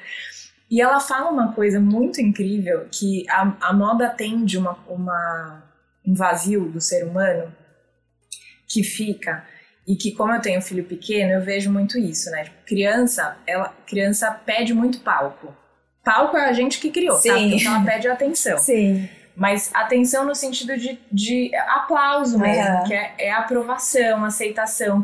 [0.74, 5.62] E ela fala uma coisa muito incrível, que a, a moda atende uma, uma,
[6.04, 7.54] um vazio do ser humano
[8.68, 9.46] que fica
[9.88, 13.72] e que como eu tenho filho pequeno eu vejo muito isso né tipo, criança ela
[13.86, 15.54] criança pede muito palco
[16.04, 17.30] palco é a gente que criou Sim.
[17.30, 19.08] sabe então ela pede atenção Sim.
[19.36, 22.84] mas atenção no sentido de, de aplauso mesmo uhum.
[22.86, 25.04] que é, é aprovação aceitação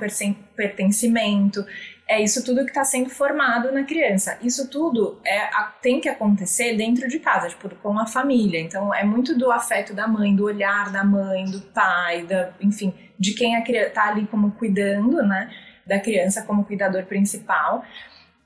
[0.56, 1.64] pertencimento
[2.10, 4.36] é isso tudo que está sendo formado na criança.
[4.42, 5.48] Isso tudo é,
[5.80, 8.60] tem que acontecer dentro de casa, tipo, com a família.
[8.60, 12.92] Então, é muito do afeto da mãe, do olhar da mãe, do pai, da, enfim,
[13.20, 15.52] de quem a criança tá ali como cuidando, né,
[15.86, 17.84] da criança como cuidador principal.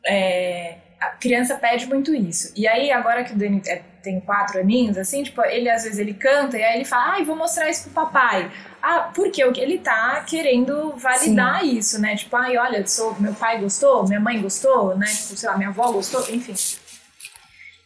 [0.05, 2.51] É, a criança pede muito isso.
[2.57, 5.97] E aí, agora que o Dani é, tem quatro aninhos, assim, tipo, ele às vezes
[5.97, 8.51] ele canta e aí ele fala, ai, vou mostrar isso pro papai.
[8.81, 11.77] Ah, porque ele tá querendo validar Sim.
[11.77, 12.17] isso, né?
[12.17, 15.07] Tipo, ai, olha, sou, meu pai gostou, minha mãe gostou, né?
[15.07, 16.53] Tipo, sei lá, minha avó gostou, enfim.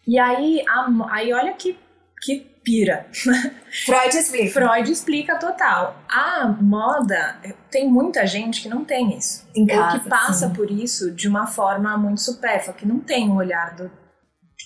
[0.08, 1.78] E aí, a, aí olha que,
[2.24, 3.06] que pira.
[3.86, 4.60] Freud explica.
[4.60, 6.02] Freud explica total.
[6.10, 7.38] A moda,
[7.70, 9.48] tem muita gente que não tem isso.
[9.56, 10.54] Em casa, Ou que passa sim.
[10.54, 13.92] por isso de uma forma muito supérflua, que não tem o olhar do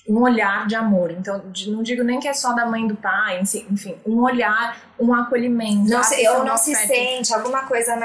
[0.07, 1.11] um olhar de amor.
[1.11, 5.13] Então, não digo nem que é só da mãe do pai, enfim, um olhar, um
[5.13, 5.89] acolhimento.
[5.89, 7.95] Não se, ou não se sente, alguma coisa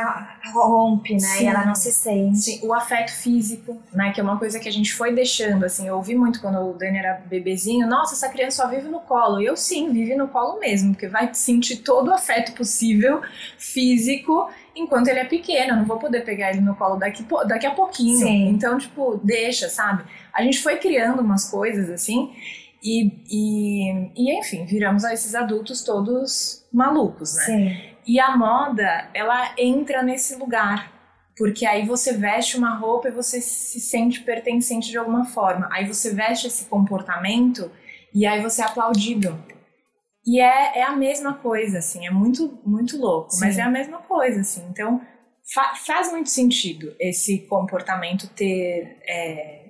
[0.53, 1.19] rompe, né?
[1.21, 1.45] Sim.
[1.45, 2.39] E ela não se sente.
[2.39, 4.13] Sim, o afeto físico, né?
[4.13, 5.89] Que é uma coisa que a gente foi deixando, assim.
[5.89, 9.41] Eu ouvi muito quando o Dani era bebezinho, nossa, essa criança só vive no colo.
[9.41, 13.23] E eu sim, vive no colo mesmo, porque vai sentir todo o afeto possível,
[13.59, 15.73] físico, enquanto ele é pequeno.
[15.73, 18.19] Eu não vou poder pegar ele no colo daqui, daqui a pouquinho.
[18.19, 18.49] Sim.
[18.49, 20.05] Então, tipo, deixa, sabe?
[20.33, 22.33] A gente foi criando umas coisas assim.
[22.83, 27.43] E, e, e, enfim, viramos a esses adultos todos malucos, né?
[27.43, 27.77] Sim.
[28.07, 30.95] E a moda, ela entra nesse lugar.
[31.37, 35.69] Porque aí você veste uma roupa e você se sente pertencente de alguma forma.
[35.71, 37.71] Aí você veste esse comportamento
[38.15, 39.39] e aí você é aplaudido.
[40.27, 43.41] E é, é a mesma coisa, assim, é muito, muito louco, Sim.
[43.41, 44.67] mas é a mesma coisa, assim.
[44.71, 45.01] Então,
[45.55, 48.99] fa faz muito sentido esse comportamento ter.
[49.09, 49.63] É,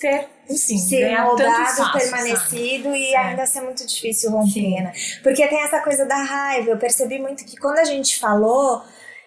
[0.00, 2.98] ter, enfim, ser moldado, permanecido sabe?
[2.98, 3.18] e é.
[3.18, 4.92] ainda ser muito difícil romper, né?
[5.22, 6.70] Porque tem essa coisa da raiva.
[6.70, 8.84] Eu percebi muito que quando a gente falou,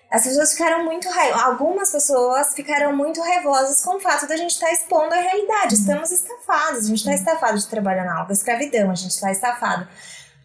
[0.10, 1.44] as pessoas ficaram muito raivosas.
[1.44, 5.76] Algumas pessoas ficaram muito raivosas com o fato da gente estar tá expondo a realidade.
[5.76, 5.82] Uhum.
[5.82, 9.88] Estamos estafados, a gente está estafado de trabalhar na alta escravidão, a gente está estafado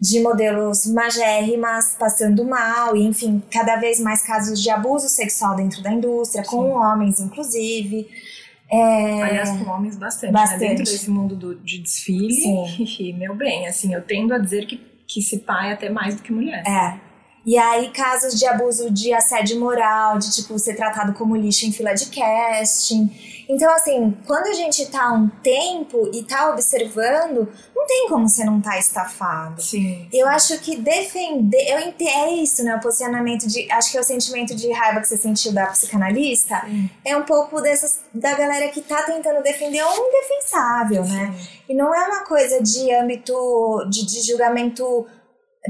[0.01, 5.83] de modelos magérrimas passando mal, e enfim, cada vez mais casos de abuso sexual dentro
[5.83, 6.51] da indústria, Sim.
[6.51, 8.09] com homens, inclusive.
[8.71, 9.23] É...
[9.23, 10.61] Aliás, com homens bastante, bastante.
[10.61, 10.69] Né?
[10.69, 12.33] dentro desse mundo do, de desfile.
[12.33, 12.87] Sim.
[13.07, 16.17] E, meu bem, assim, eu tendo a dizer que, que se pai é até mais
[16.17, 16.63] do que mulher.
[16.67, 16.99] É,
[17.47, 21.71] e aí, casos de abuso de assédio moral, de tipo ser tratado como lixo em
[21.71, 23.09] fila de casting.
[23.49, 28.45] Então, assim, quando a gente tá um tempo e tá observando, não tem como você
[28.45, 29.63] não tá estafado.
[29.63, 30.09] Sim.
[30.13, 31.71] Eu acho que defender.
[31.71, 32.75] Eu entendo, é isso, né?
[32.75, 33.71] O posicionamento de.
[33.71, 36.63] Acho que é o sentimento de raiva que você sentiu da psicanalista.
[36.67, 36.91] Sim.
[37.05, 41.33] É um pouco dessas, da galera que tá tentando defender o indefensável, né?
[41.69, 43.35] E não é uma coisa de âmbito
[43.89, 45.07] de, de julgamento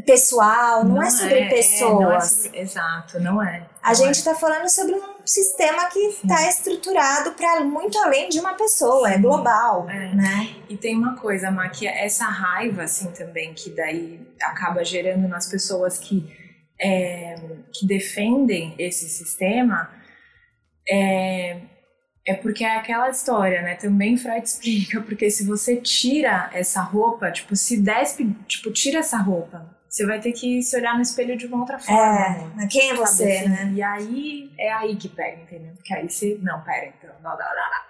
[0.03, 2.47] pessoal, não, é não é sobre é, pessoas.
[2.47, 3.67] É, não é exato, não é.
[3.83, 4.35] A gente está é.
[4.35, 9.19] falando sobre um sistema que está estruturado para muito além de uma pessoa, é Sim.
[9.19, 10.57] é global, né?
[10.69, 15.49] E tem uma coisa, Ma, que essa raiva, assim, também, que daí acaba gerando nas
[15.49, 16.27] pessoas que,
[17.73, 19.91] que defendem esse sistema,
[20.89, 21.61] é,
[22.27, 23.77] é porque é aquela história, né?
[23.77, 29.19] Também Freud explica, porque se você tira essa roupa, tipo, se despe, tipo, tira essa
[29.19, 32.53] roupa, você vai ter que se olhar no espelho de uma outra forma.
[32.63, 33.49] É, quem é você, assim?
[33.49, 33.73] né?
[33.75, 35.73] E aí é aí que pega, entendeu?
[35.75, 36.39] Porque aí você.
[36.43, 37.11] Não, pera, então.
[37.23, 37.87] Não, não, não, não.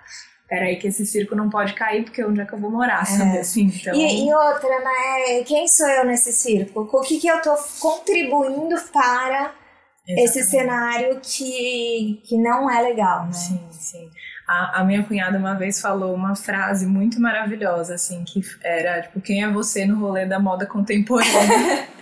[0.49, 3.05] Pera aí que esse circo não pode cair, porque onde é que eu vou morar,
[3.05, 3.39] sabe?
[3.39, 3.41] É.
[3.41, 3.93] Assim, então...
[3.93, 5.43] e, e outra, né?
[5.45, 6.89] Quem sou eu nesse circo?
[6.93, 9.53] O que, que eu tô contribuindo para
[10.07, 10.23] Exatamente.
[10.23, 13.33] esse cenário que, que não é legal, né?
[13.33, 14.11] Sim, sim.
[14.47, 19.21] A, a, minha cunhada uma vez falou uma frase muito maravilhosa, assim, que era, tipo,
[19.21, 21.89] quem é você no rolê da moda contemporânea?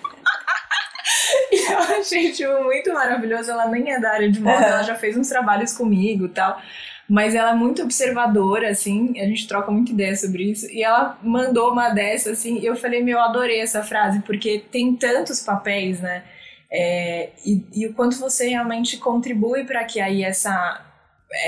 [1.52, 3.50] e eu achei, tipo, muito maravilhoso.
[3.50, 4.64] Ela nem é da área de moda, uhum.
[4.64, 6.60] ela já fez uns trabalhos comigo e tal.
[7.08, 10.66] Mas ela é muito observadora, assim, a gente troca muita ideia sobre isso.
[10.70, 14.64] E ela mandou uma dessa, assim, e eu falei, meu, eu adorei essa frase, porque
[14.70, 16.24] tem tantos papéis, né?
[16.70, 20.84] É, e, e, o quanto você realmente contribui para que aí essa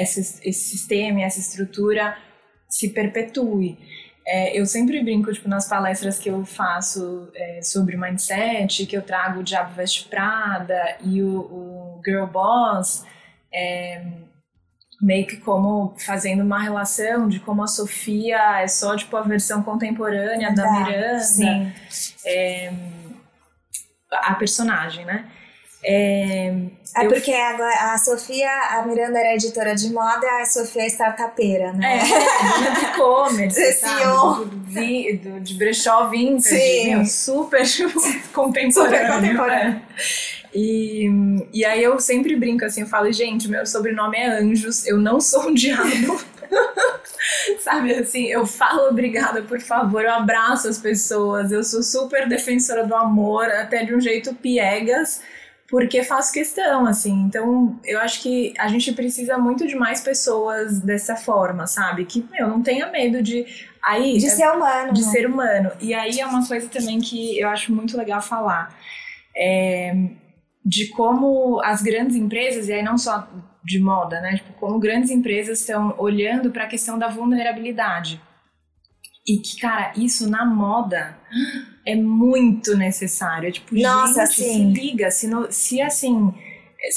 [0.01, 2.17] esse, esse sistema, essa estrutura
[2.69, 3.79] se perpetue.
[4.29, 9.03] É, eu sempre brinco, tipo, nas palestras que eu faço é, sobre mindset, que eu
[9.03, 13.05] trago o Diabo Veste Prada e o, o Girl Boss,
[13.55, 14.05] é,
[15.01, 19.63] meio que como fazendo uma relação de como a Sofia é só, tipo, a versão
[19.63, 21.21] contemporânea da, da Miranda.
[21.21, 21.73] Sim.
[22.25, 22.73] É,
[24.11, 25.27] a personagem, né?
[25.89, 26.53] É,
[26.97, 27.09] é eu...
[27.09, 32.01] porque agora a Sofia, a Miranda era editora de moda, a Sofia é startupeira, né?
[32.01, 34.03] É, do e-commerce, sabe?
[35.23, 36.97] Do, do, de brechó vintage, Sim.
[36.97, 37.63] Meu, super
[38.35, 38.73] contemporâneo.
[38.73, 39.83] Super contemporâneo.
[40.53, 41.09] E,
[41.53, 45.21] e aí eu sempre brinco assim, eu falo, gente, meu sobrenome é Anjos, eu não
[45.21, 46.21] sou um diabo.
[47.61, 52.85] Sabe assim, eu falo obrigada, por favor, eu abraço as pessoas, eu sou super defensora
[52.85, 55.21] do amor, até de um jeito piegas
[55.69, 57.13] porque faço questão, assim.
[57.25, 62.05] Então, eu acho que a gente precisa muito de mais pessoas dessa forma, sabe?
[62.05, 63.45] Que, meu, não tenha medo de.
[63.83, 64.93] Aí, de ser humano.
[64.93, 65.11] De né?
[65.11, 65.73] ser humano.
[65.81, 68.77] E aí é uma coisa também que eu acho muito legal falar.
[69.37, 69.95] É,
[70.65, 73.29] de como as grandes empresas, e aí não só
[73.65, 74.37] de moda, né?
[74.37, 78.21] Tipo, como grandes empresas estão olhando para a questão da vulnerabilidade.
[79.27, 81.19] E que, cara, isso na moda
[81.87, 83.49] é muito necessário.
[83.49, 86.35] É tipo, Nossa, gente, se liga, se, no, se assim.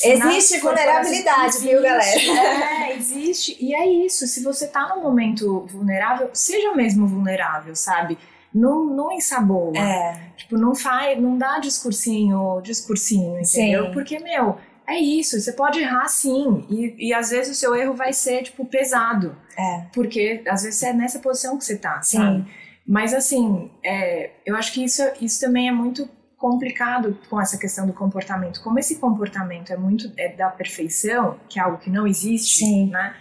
[0.04, 2.20] Existe vulnerabilidade, viu, galera?
[2.20, 3.56] É, existe.
[3.60, 4.28] E é isso.
[4.28, 8.18] Se você tá num momento vulnerável, seja mesmo vulnerável, sabe?
[8.54, 9.78] Não, não ensaboa.
[9.78, 10.32] É.
[10.36, 13.86] Tipo, não faz, não dá discursinho, discursinho, entendeu?
[13.86, 13.92] Sim.
[13.94, 15.40] Porque, meu, é isso.
[15.40, 16.66] Você pode errar sim.
[16.70, 19.36] E, e às vezes o seu erro vai ser, tipo, pesado.
[19.58, 19.86] É.
[19.94, 22.18] Porque às vezes é nessa posição que você tá, Sim.
[22.18, 22.46] sabe?
[22.90, 27.86] Mas assim, é, eu acho que isso, isso também é muito complicado com essa questão
[27.86, 28.64] do comportamento.
[28.64, 32.90] Como esse comportamento é muito é da perfeição, que é algo que não existe, Sim.
[32.90, 33.16] né?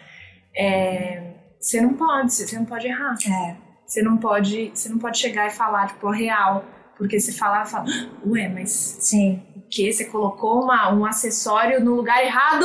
[0.57, 3.15] É, você não pode, você não pode errar.
[3.27, 3.57] É.
[3.85, 6.65] Você não pode, você não pode chegar e falar tipo real,
[6.97, 7.85] porque você falar, fala,
[8.27, 9.43] ué, mas Sim.
[9.55, 12.65] o que você colocou uma, um acessório no lugar errado?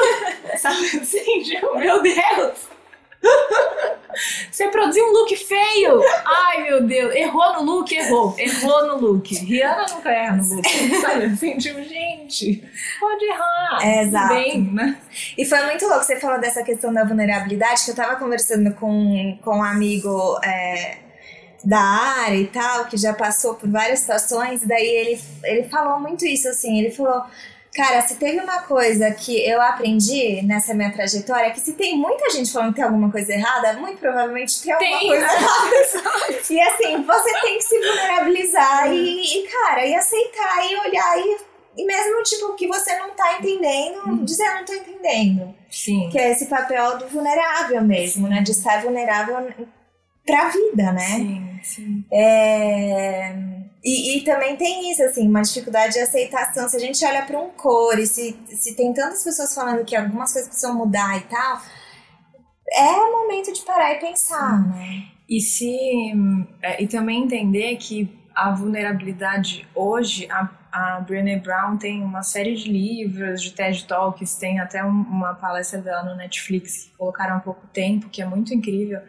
[0.56, 2.77] Sabe assim, tipo, meu Deus.
[4.50, 6.02] Você produziu um look feio!
[6.24, 7.14] Ai, meu Deus!
[7.14, 7.94] Errou no look?
[7.94, 8.34] Errou.
[8.36, 9.34] Errou no look.
[9.34, 10.68] Rihanna nunca erra no look.
[11.00, 13.78] Sabe assim, tipo, gente, pode errar.
[13.82, 14.34] É, exato.
[14.34, 14.98] Bem, né?
[15.36, 19.38] E foi muito louco, você falou dessa questão da vulnerabilidade, que eu tava conversando com,
[19.42, 20.98] com um amigo é,
[21.64, 26.00] da área e tal, que já passou por várias situações, e daí ele, ele falou
[26.00, 27.24] muito isso, assim, ele falou,
[27.78, 31.96] cara, se teve uma coisa que eu aprendi nessa minha trajetória, é que se tem
[31.96, 35.68] muita gente falando que tem alguma coisa errada, muito provavelmente tem alguma Tem, coisa errada.
[36.50, 41.48] E assim, você tem que se vulnerabilizar e, e, cara, e aceitar e olhar e...
[41.76, 45.54] E mesmo, tipo, que você não tá entendendo, dizer, eu não tô entendendo.
[45.70, 46.08] Sim.
[46.10, 48.42] Que é esse papel do vulnerável mesmo, né?
[48.42, 49.54] De estar vulnerável
[50.26, 51.06] pra vida, né?
[51.06, 52.04] Sim, sim.
[52.10, 53.32] É...
[53.84, 56.68] E, e também tem isso, assim, uma dificuldade de aceitação.
[56.68, 59.94] Se a gente olha pra um cor e se, se tem tantas pessoas falando que
[59.94, 61.60] algumas coisas precisam mudar e tal,
[62.72, 65.04] é o momento de parar e pensar, né?
[65.28, 66.12] E se
[66.62, 72.54] é, e também entender que a vulnerabilidade hoje, a, a Brené Brown tem uma série
[72.54, 77.36] de livros, de TED Talks, tem até um- uma palestra dela no Netflix que colocaram
[77.36, 79.00] há pouco tempo, que é muito incrível,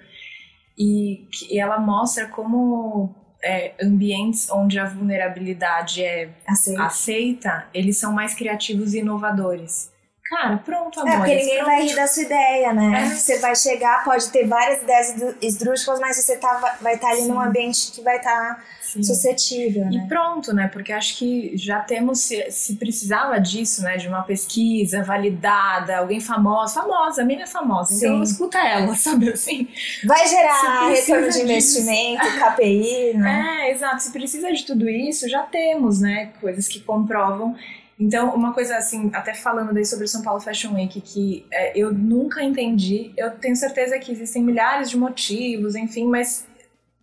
[0.77, 6.84] e que e ela mostra como é, ambientes onde a vulnerabilidade é Aceita.
[6.84, 9.91] aceita, eles são mais criativos e inovadores.
[10.30, 11.18] Cara, pronto, É, amor.
[11.18, 13.02] porque ninguém vai rir da sua ideia, né?
[13.04, 13.15] É.
[13.15, 17.30] Você vai chegar, pode ter várias ideias esdrúxulas, mas você tá, vai estar ali Sim.
[17.30, 20.04] num ambiente que vai estar suscetível, né?
[20.06, 20.68] E pronto, né?
[20.72, 23.98] Porque acho que já temos, se, se precisava disso, né?
[23.98, 28.32] De uma pesquisa validada, alguém famosa, famosa, a mina é famosa, então Sim.
[28.32, 29.68] escuta ela, sabe assim?
[30.06, 33.62] Vai gerar retorno de investimento, KPI, né?
[33.62, 34.04] É, exato.
[34.04, 36.32] Se precisa de tudo isso, já temos, né?
[36.39, 37.56] Coisas que comprovam.
[37.99, 41.77] Então, uma coisa assim, até falando daí sobre o São Paulo Fashion Week, que é,
[41.77, 46.47] eu nunca entendi, eu tenho certeza que existem milhares de motivos, enfim, mas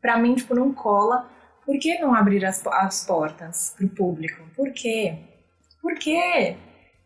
[0.00, 1.28] pra mim, tipo, não cola.
[1.66, 4.42] Por que não abrir as, as portas pro público?
[4.56, 5.18] Por quê?
[5.82, 6.56] Por quê?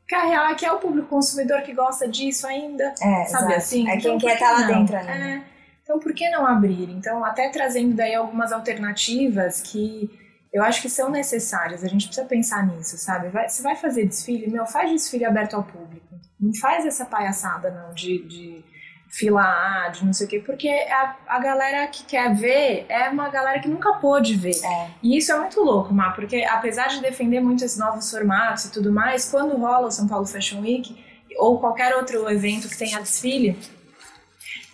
[0.00, 3.54] Porque a real é que é o público consumidor que gosta disso ainda, É, sabe
[3.54, 3.54] exato.
[3.54, 3.88] assim?
[3.88, 4.78] É Então, quem quer que estar lá não?
[4.78, 5.12] dentro ainda.
[5.12, 5.42] É.
[5.82, 6.88] Então, por que não abrir?
[6.90, 10.10] Então, até trazendo daí algumas alternativas que
[10.52, 11.84] eu acho que são necessárias.
[11.84, 13.28] A gente precisa pensar nisso, sabe?
[13.28, 16.18] Vai, se vai fazer desfile, meu, faz desfile aberto ao público.
[16.38, 18.64] Não faz essa palhaçada, não, de, de
[19.10, 23.08] fila A, de não sei o quê, porque a, a galera que quer ver é
[23.08, 24.56] uma galera que nunca pôde ver.
[24.64, 24.90] É.
[25.02, 28.72] E isso é muito louco, Má, porque apesar de defender muito esses novos formatos e
[28.72, 31.04] tudo mais, quando rola o São Paulo Fashion Week
[31.36, 33.58] ou qualquer outro evento que tenha desfile,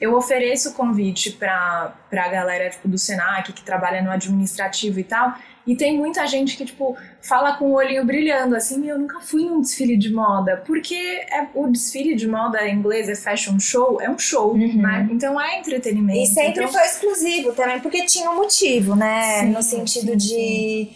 [0.01, 5.05] eu ofereço o convite pra, pra galera tipo, do Senac, que trabalha no administrativo e
[5.05, 5.35] tal,
[5.67, 9.45] e tem muita gente que, tipo, fala com o olhinho brilhando, assim, eu nunca fui
[9.45, 14.01] num desfile de moda, porque é, o desfile de moda em inglês é fashion show,
[14.01, 14.81] é um show, Uhum.
[14.81, 15.09] né?
[15.11, 16.19] Então é entretenimento.
[16.21, 19.41] E sempre então, foi exclusivo também, porque tinha um motivo, né?
[19.41, 20.89] Sim, no sentido sim, de,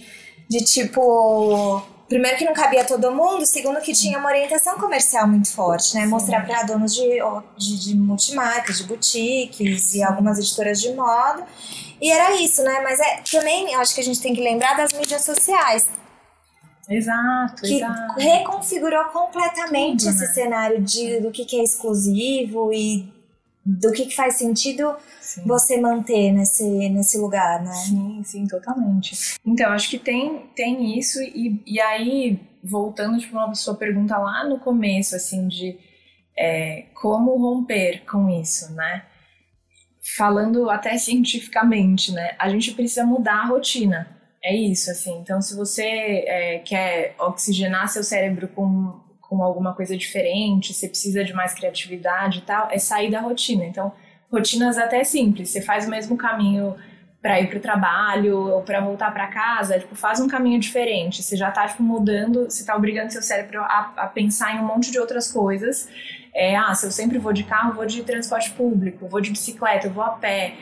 [0.48, 1.82] de tipo.
[2.08, 6.02] Primeiro que não cabia todo mundo, segundo que tinha uma orientação comercial muito forte, né?
[6.02, 6.08] Sim.
[6.08, 7.08] Mostrar para donos de,
[7.56, 11.46] de, de multimarcas, de boutiques e algumas editoras de moda.
[12.00, 12.80] E era isso, né?
[12.82, 15.88] Mas é, também acho que a gente tem que lembrar das mídias sociais,
[16.90, 18.18] Exato, que exato.
[18.18, 20.26] reconfigurou completamente Tudo, esse né?
[20.26, 23.08] cenário de, do que, que é exclusivo e
[23.64, 25.42] do que, que faz sentido Sim.
[25.46, 27.72] você manter nesse, nesse lugar, né?
[27.72, 29.38] Sim, sim, totalmente.
[29.46, 34.44] Então, acho que tem, tem isso, e, e aí, voltando para uma sua pergunta lá
[34.44, 35.78] no começo, assim, de
[36.36, 39.04] é, como romper com isso, né?
[40.16, 42.34] Falando até cientificamente, né?
[42.38, 44.08] A gente precisa mudar a rotina.
[44.42, 45.18] É isso, assim.
[45.18, 45.82] Então, se você
[46.26, 52.38] é, quer oxigenar seu cérebro com, com alguma coisa diferente, você precisa de mais criatividade
[52.38, 53.64] e tal, é sair da rotina.
[53.64, 53.92] Então,
[54.32, 55.50] rotinas até simples.
[55.50, 56.74] Você faz o mesmo caminho
[57.22, 61.22] para ir pro trabalho ou para voltar para casa, tipo, faz um caminho diferente.
[61.22, 64.66] Você já tá tipo mudando, você tá obrigando seu cérebro a, a pensar em um
[64.66, 65.88] monte de outras coisas.
[66.34, 69.88] É, ah, se eu sempre vou de carro, vou de transporte público, vou de bicicleta,
[69.88, 70.54] eu vou a pé.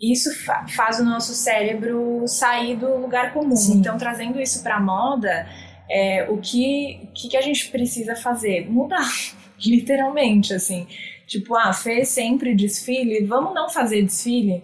[0.00, 3.56] Isso fa faz o nosso cérebro sair do lugar comum.
[3.56, 3.78] Sim.
[3.78, 5.46] Então, trazendo isso para moda,
[5.88, 8.68] é, o que, que, que a gente precisa fazer?
[8.68, 9.08] Mudar,
[9.64, 10.88] literalmente, assim.
[11.26, 14.62] Tipo, ah, fez sempre desfile, vamos não fazer desfile?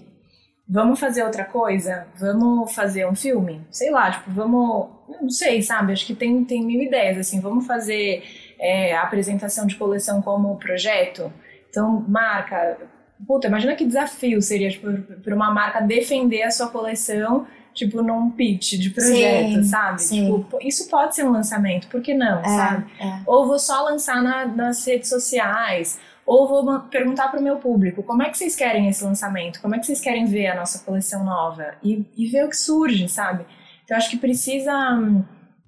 [0.67, 2.07] Vamos fazer outra coisa?
[2.19, 3.61] Vamos fazer um filme?
[3.71, 4.89] Sei lá, tipo, vamos.
[5.21, 5.93] Não sei, sabe?
[5.93, 7.41] Acho que tem, tem mil ideias, assim.
[7.41, 8.25] Vamos fazer
[8.59, 11.31] é, a apresentação de coleção como projeto?
[11.69, 12.79] Então, marca.
[13.27, 14.91] Puta, imagina que desafio seria, tipo,
[15.23, 20.03] para uma marca defender a sua coleção tipo, num pitch de projeto, sim, sabe?
[20.03, 20.43] Sim.
[20.43, 22.87] Tipo, isso pode ser um lançamento, por que não, é, sabe?
[23.01, 23.21] É.
[23.27, 28.03] Ou vou só lançar na, nas redes sociais, ou vou perguntar para o meu público
[28.03, 30.85] como é que vocês querem esse lançamento, como é que vocês querem ver a nossa
[30.85, 33.45] coleção nova e, e ver o que surge, sabe?
[33.85, 34.73] Então acho que precisa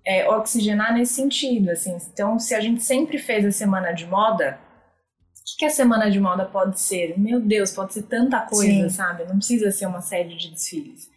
[0.04, 1.96] é, oxigenar nesse sentido, assim.
[2.12, 4.59] Então se a gente sempre fez a semana de moda,
[5.34, 7.18] o que, que a semana de moda pode ser?
[7.18, 8.90] Meu Deus, pode ser tanta coisa, Sim.
[8.90, 9.24] sabe?
[9.24, 11.09] Não precisa ser uma série de desfiles.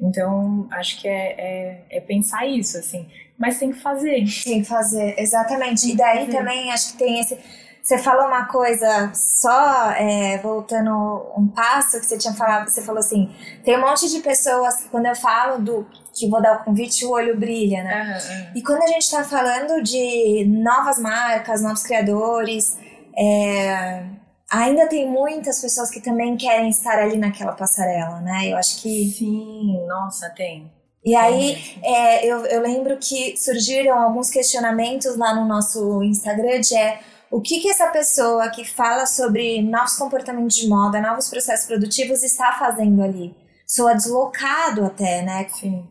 [0.00, 3.06] Então, acho que é, é, é, pensar isso, assim.
[3.38, 4.24] Mas tem que fazer.
[4.44, 5.90] Tem que fazer, exatamente.
[5.90, 7.38] E daí também acho que tem esse
[7.86, 10.90] você falou uma coisa, só é, voltando
[11.36, 13.32] um passo que você tinha falado, você falou assim,
[13.64, 17.06] tem um monte de pessoas que quando eu falo do que vou dar o convite,
[17.06, 18.18] o olho brilha, né?
[18.18, 18.56] Uhum.
[18.56, 22.76] E quando a gente está falando de novas marcas, novos criadores,
[23.16, 24.02] é,
[24.50, 28.50] ainda tem muitas pessoas que também querem estar ali naquela passarela, né?
[28.50, 29.12] Eu acho que.
[29.16, 30.68] Sim, nossa, tem.
[31.04, 36.74] E aí, é, eu, eu lembro que surgiram alguns questionamentos lá no nosso Instagram de
[36.74, 36.98] é,
[37.30, 42.22] o que, que essa pessoa que fala sobre novos comportamentos de moda, novos processos produtivos
[42.22, 43.34] está fazendo ali.
[43.66, 45.46] Soa deslocado até, né?
[45.48, 45.86] Sim.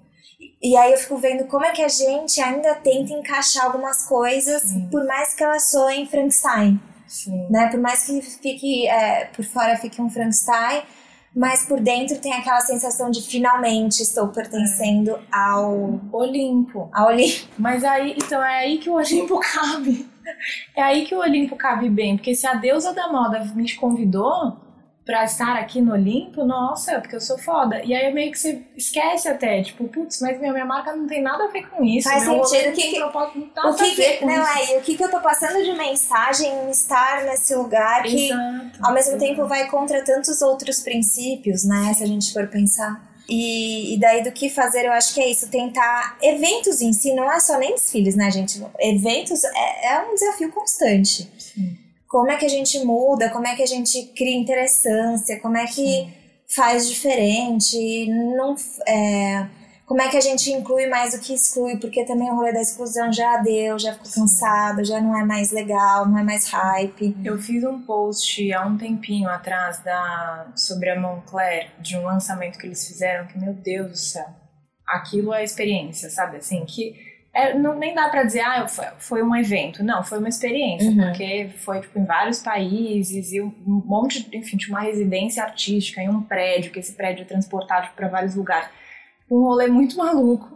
[0.62, 4.64] E aí eu fico vendo como é que a gente ainda tenta encaixar algumas coisas,
[4.64, 4.88] Sim.
[4.90, 6.80] por mais que elas soem Frankenstein.
[7.08, 7.48] Sim.
[7.50, 7.68] Né?
[7.70, 10.84] Por mais que fique, é, por fora fique um Frankenstein,
[11.36, 15.22] mas por dentro tem aquela sensação de finalmente estou pertencendo é.
[15.32, 16.90] ao Olimpo.
[16.94, 17.48] Ao Olimpo.
[17.60, 20.15] Mas aí, então é aí que o Olimpo cabe.
[20.76, 24.66] É aí que o Olimpo cabe bem, porque se a deusa da moda me convidou
[25.06, 27.80] pra estar aqui no Olimpo, nossa, é porque eu sou foda.
[27.84, 31.22] E aí meio que você esquece até, tipo, putz, mas minha, minha marca não tem
[31.22, 32.10] nada a ver com isso.
[32.10, 32.42] Faz sentido.
[32.42, 35.74] O que, que, o que, que não, é, o que, que eu tô passando de
[35.74, 38.80] mensagem em estar nesse lugar que Exato.
[38.82, 41.94] ao mesmo tempo vai contra tantos outros princípios, né?
[41.94, 43.15] Se a gente for pensar.
[43.28, 46.18] E, e, daí do que fazer, eu acho que é isso, tentar.
[46.22, 48.62] Eventos em si, não é só nem desfiles, né, gente?
[48.80, 51.30] Eventos é, é um desafio constante.
[51.38, 51.78] Sim.
[52.08, 55.66] Como é que a gente muda, como é que a gente cria interessância, como é
[55.66, 56.14] que Sim.
[56.48, 58.56] faz diferente, não.
[58.88, 59.48] É,
[59.86, 62.62] como é que a gente inclui mais do que exclui, porque também o rolê da
[62.62, 67.16] exclusão já deu, já ficou cansado, já não é mais legal, não é mais hype.
[67.24, 72.58] Eu fiz um post há um tempinho atrás da, sobre a Moncler, de um lançamento
[72.58, 74.26] que eles fizeram, que, meu Deus do céu,
[74.88, 76.38] aquilo é experiência, sabe?
[76.38, 76.96] Assim, que
[77.32, 79.84] é, não, nem dá para dizer, ah, foi, foi, um evento.
[79.84, 80.98] Não, foi uma experiência, uhum.
[80.98, 83.54] porque foi tipo, em vários países e um
[83.86, 88.08] monte, enfim, tinha uma residência artística em um prédio, que esse prédio é transportado para
[88.08, 88.68] vários lugares
[89.30, 90.56] um rolê muito maluco.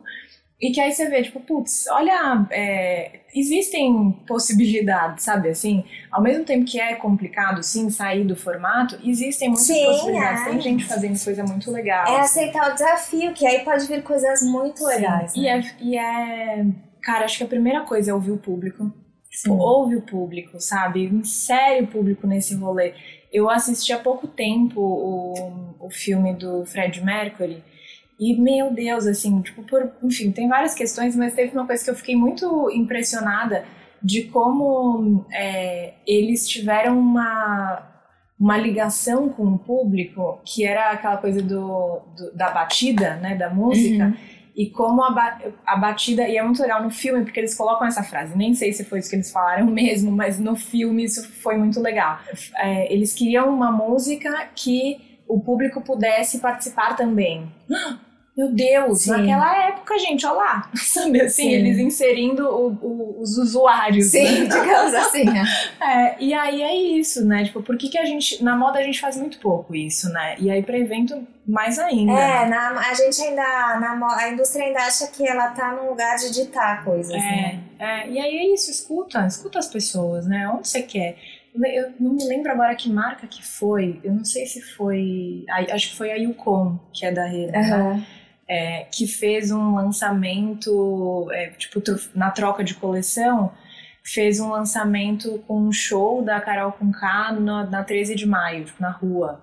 [0.61, 5.47] E que aí você vê, tipo, putz, olha, é, existem possibilidades, sabe?
[5.47, 10.41] Assim, ao mesmo tempo que é complicado, sim, sair do formato, existem muitas sim, possibilidades.
[10.41, 10.49] É.
[10.49, 12.05] Tem gente fazendo coisa muito legal.
[12.07, 15.33] É aceitar o desafio, que aí pode vir coisas muito legais.
[15.33, 15.41] Né?
[15.41, 16.65] E, é, e é.
[17.01, 18.91] Cara, acho que a primeira coisa é ouvir o público.
[19.29, 21.05] Tipo, ouve o público, sabe?
[21.05, 22.93] Insere o público nesse rolê.
[23.31, 27.63] Eu assisti há pouco tempo o, o filme do Fred Mercury.
[28.19, 31.89] E, meu Deus, assim, tipo, por, enfim, tem várias questões, mas teve uma coisa que
[31.89, 33.63] eu fiquei muito impressionada
[34.03, 37.81] de como é, eles tiveram uma,
[38.37, 43.49] uma ligação com o público, que era aquela coisa do, do da batida, né, da
[43.49, 44.13] música, uhum.
[44.53, 47.87] e como a, ba a batida, e é muito legal no filme, porque eles colocam
[47.87, 51.25] essa frase, nem sei se foi isso que eles falaram mesmo, mas no filme isso
[51.41, 52.19] foi muito legal.
[52.57, 57.49] É, eles queriam uma música que o público pudesse participar também.
[58.39, 59.11] Meu Deus, Sim.
[59.11, 60.71] naquela época, gente, olha lá.
[60.79, 61.51] Sabe assim, Sim.
[61.51, 64.05] eles inserindo o, o, os usuários.
[64.05, 64.45] Sim, né?
[64.47, 65.25] digamos assim.
[65.25, 65.43] Né?
[65.81, 67.43] é, e aí é isso, né?
[67.43, 68.41] Tipo, por que, que a gente.
[68.41, 70.37] Na moda a gente faz muito pouco isso, né?
[70.39, 72.13] E aí pra evento, mais ainda.
[72.13, 72.45] É, né?
[72.45, 73.41] na, a gente ainda.
[73.41, 77.59] Na, a indústria ainda acha que ela tá num lugar de ditar coisas, é, né?
[77.77, 80.47] É, e aí é isso, escuta, escuta as pessoas, né?
[80.47, 81.17] Onde você quer.
[81.53, 83.99] Eu não me lembro agora que marca que foi.
[84.01, 85.43] Eu não sei se foi.
[85.73, 87.95] Acho que foi a Yukon, que é da Rede, uhum.
[87.95, 88.07] né?
[88.51, 91.83] É, que fez um lançamento, é, tipo,
[92.15, 93.53] na troca de coleção,
[94.03, 98.81] fez um lançamento com um show da Carol Conká na, na 13 de maio, tipo,
[98.81, 99.39] na rua.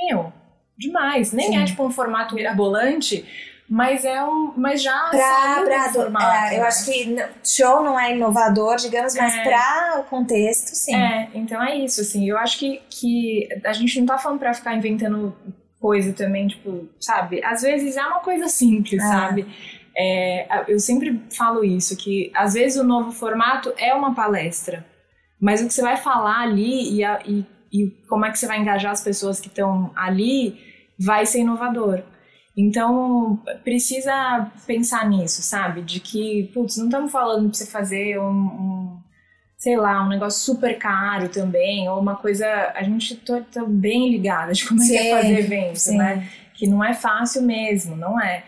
[0.00, 0.32] Meu,
[0.78, 1.32] demais.
[1.32, 1.58] Nem Sim.
[1.58, 3.26] é tipo um formato mirabolante,
[3.68, 4.54] mas é um.
[4.56, 6.66] Mas já pra, pra formato, é, Eu né?
[6.68, 9.44] acho que show não é inovador, digamos, mas é.
[9.44, 10.94] para o contexto, sim.
[10.94, 12.28] É, então é isso, assim.
[12.28, 15.36] Eu acho que, que a gente não tá falando pra ficar inventando
[15.80, 17.42] coisa também, tipo, sabe?
[17.44, 19.06] Às vezes é uma coisa simples, é.
[19.06, 19.46] sabe?
[19.96, 24.86] É, eu sempre falo isso, que às vezes o novo formato é uma palestra,
[25.40, 28.46] mas o que você vai falar ali e, a, e, e como é que você
[28.46, 30.58] vai engajar as pessoas que estão ali
[30.98, 32.02] vai ser inovador.
[32.56, 35.80] Então, precisa pensar nisso, sabe?
[35.80, 38.87] De que, putz, não estamos falando pra você fazer um, um,
[39.58, 42.46] sei lá, um negócio super caro também, ou uma coisa.
[42.74, 45.98] A gente tá, tá bem ligada de como sim, é, que é fazer evento, sim.
[45.98, 46.28] né?
[46.54, 48.44] Que não é fácil mesmo, não é.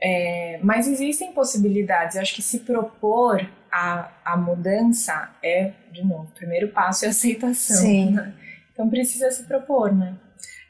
[0.00, 0.60] é.
[0.62, 2.14] Mas existem possibilidades.
[2.14, 7.08] Eu acho que se propor a, a mudança é, de novo, o primeiro passo é
[7.08, 7.76] aceitação.
[7.76, 8.10] Sim.
[8.10, 8.34] Né?
[8.72, 10.14] Então precisa se propor, né?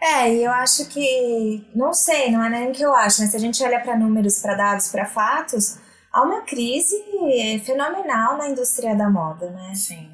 [0.00, 3.30] É, e eu acho que, não sei, não é nem o que eu acho, mas
[3.32, 5.78] se a gente olha para números, para dados, para fatos,
[6.12, 6.96] há uma crise
[7.64, 9.72] fenomenal na indústria da moda, né?
[9.74, 10.10] Sim.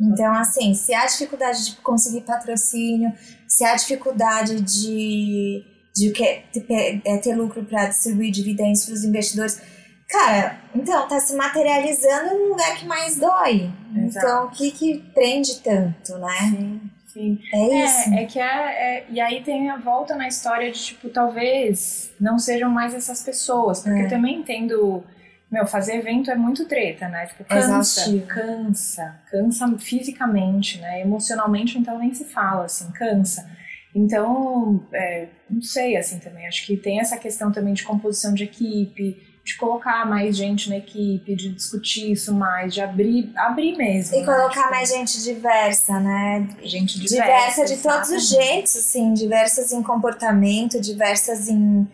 [0.00, 3.12] Então, assim, se há dificuldade de conseguir patrocínio,
[3.48, 5.64] se há dificuldade de,
[5.94, 9.60] de ter, é, ter lucro para distribuir dividendos para os investidores,
[10.08, 13.70] cara, então tá se materializando no lugar que mais dói.
[13.96, 14.26] Exato.
[14.26, 16.38] Então, o que que prende tanto, né?
[16.50, 16.80] Sim.
[17.18, 17.40] Sim.
[17.52, 18.14] É isso.
[18.14, 22.12] É, é que é, é, E aí tem a volta na história de, tipo, talvez
[22.20, 23.80] não sejam mais essas pessoas.
[23.80, 24.08] Porque é.
[24.08, 25.02] também entendo.
[25.50, 27.26] Meu, fazer evento é muito treta, né?
[27.26, 31.00] Tipo, cansa, cansa, cansa fisicamente, né?
[31.00, 33.48] Emocionalmente, então nem se fala, assim, cansa.
[33.94, 36.46] Então, é, não sei, assim, também.
[36.46, 40.76] Acho que tem essa questão também de composição de equipe, de colocar mais gente na
[40.76, 44.14] equipe, de discutir isso mais, de abrir, abrir mesmo.
[44.14, 44.26] E né?
[44.26, 46.46] colocar tipo, mais gente diversa, né?
[46.62, 47.64] Gente diversa.
[47.64, 51.88] Diversa de todos os jeitos, assim, diversas em comportamento, diversas em,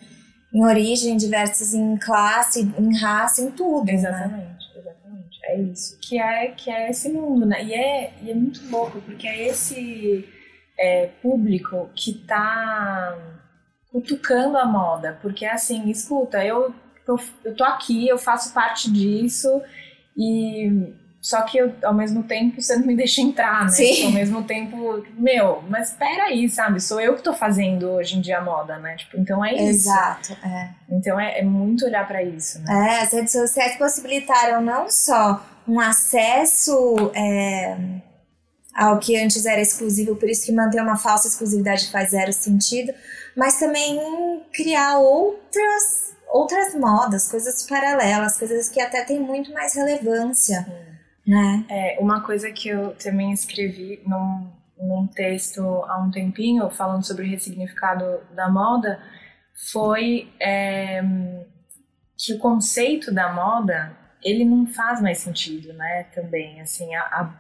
[0.55, 3.87] em origem, diversas em classe, em raça, em tudo.
[3.87, 3.95] Né?
[3.95, 4.81] Exatamente, né?
[4.81, 5.41] exatamente.
[5.43, 5.99] É isso.
[6.01, 7.63] Que é, que é esse mundo, né?
[7.65, 10.27] E é, e é muito louco, porque é esse
[10.79, 13.19] é, público que tá
[13.91, 16.75] cutucando a moda, porque assim, escuta, eu
[17.07, 19.63] eu, eu tô aqui, eu faço parte disso
[20.17, 20.93] e
[21.25, 23.71] só que eu, ao mesmo tempo você não me deixa entrar, né?
[23.71, 24.05] Sim.
[24.05, 26.79] Ao mesmo tempo, meu, mas espera aí, sabe?
[26.83, 28.95] Sou eu que tô fazendo hoje em dia a moda, né?
[28.97, 29.89] Tipo, então é isso.
[29.89, 30.69] Exato, é.
[30.91, 32.99] Então é, é muito olhar para isso, né?
[32.99, 37.75] É, as redes sociais possibilitaram não só um acesso é,
[38.75, 42.93] ao que antes era exclusivo, por isso que manter uma falsa exclusividade faz zero sentido,
[43.35, 43.99] mas também
[44.53, 50.67] criar outras outras modas, coisas paralelas, coisas que até têm muito mais relevância,
[51.27, 51.65] né?
[51.69, 57.25] É, uma coisa que eu também escrevi num, num texto há um tempinho, falando sobre
[57.25, 59.01] o ressignificado da moda,
[59.73, 61.03] foi é,
[62.17, 66.05] que o conceito da moda, ele não faz mais sentido, né?
[66.15, 67.35] Também, assim, a, a,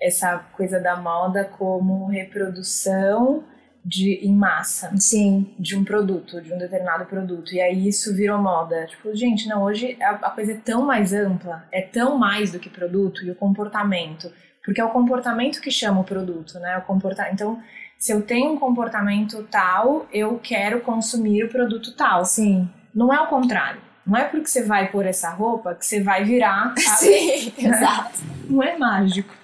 [0.00, 3.44] essa coisa da moda como reprodução
[3.88, 5.50] de em massa Sim.
[5.58, 7.54] de um produto, de um determinado produto.
[7.54, 8.86] E aí isso virou moda.
[8.86, 12.58] Tipo, gente, não, hoje a, a coisa é tão mais ampla, é tão mais do
[12.58, 14.30] que produto e o comportamento.
[14.62, 16.76] Porque é o comportamento que chama o produto, né?
[16.76, 17.30] O comporta...
[17.32, 17.58] Então,
[17.98, 22.26] se eu tenho um comportamento tal, eu quero consumir o produto tal.
[22.26, 22.68] Sim.
[22.94, 23.80] Não é o contrário.
[24.06, 26.74] Não é porque você vai pôr essa roupa que você vai virar.
[26.76, 26.80] A...
[26.80, 28.20] Sim, exato.
[28.50, 29.34] Não é mágico.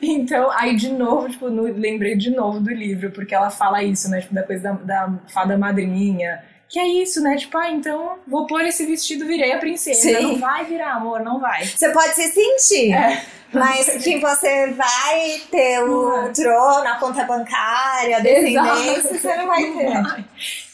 [0.00, 4.08] Então, aí de novo, tipo, no, lembrei de novo do livro, porque ela fala isso,
[4.10, 4.20] né?
[4.20, 4.72] Tipo, da coisa da,
[5.06, 6.42] da fada madrinha.
[6.68, 7.36] Que é isso, né?
[7.36, 10.00] Tipo, ah, então vou pôr esse vestido, virei a princesa.
[10.00, 10.22] Sim.
[10.22, 11.64] Não vai virar, amor, não vai.
[11.64, 12.92] Você pode se sentir.
[12.92, 13.24] É.
[13.52, 19.62] Mas que você vai ter o trono, a conta bancária, a descendência, você não vai
[19.72, 19.94] ter.
[19.94, 20.24] Não vai.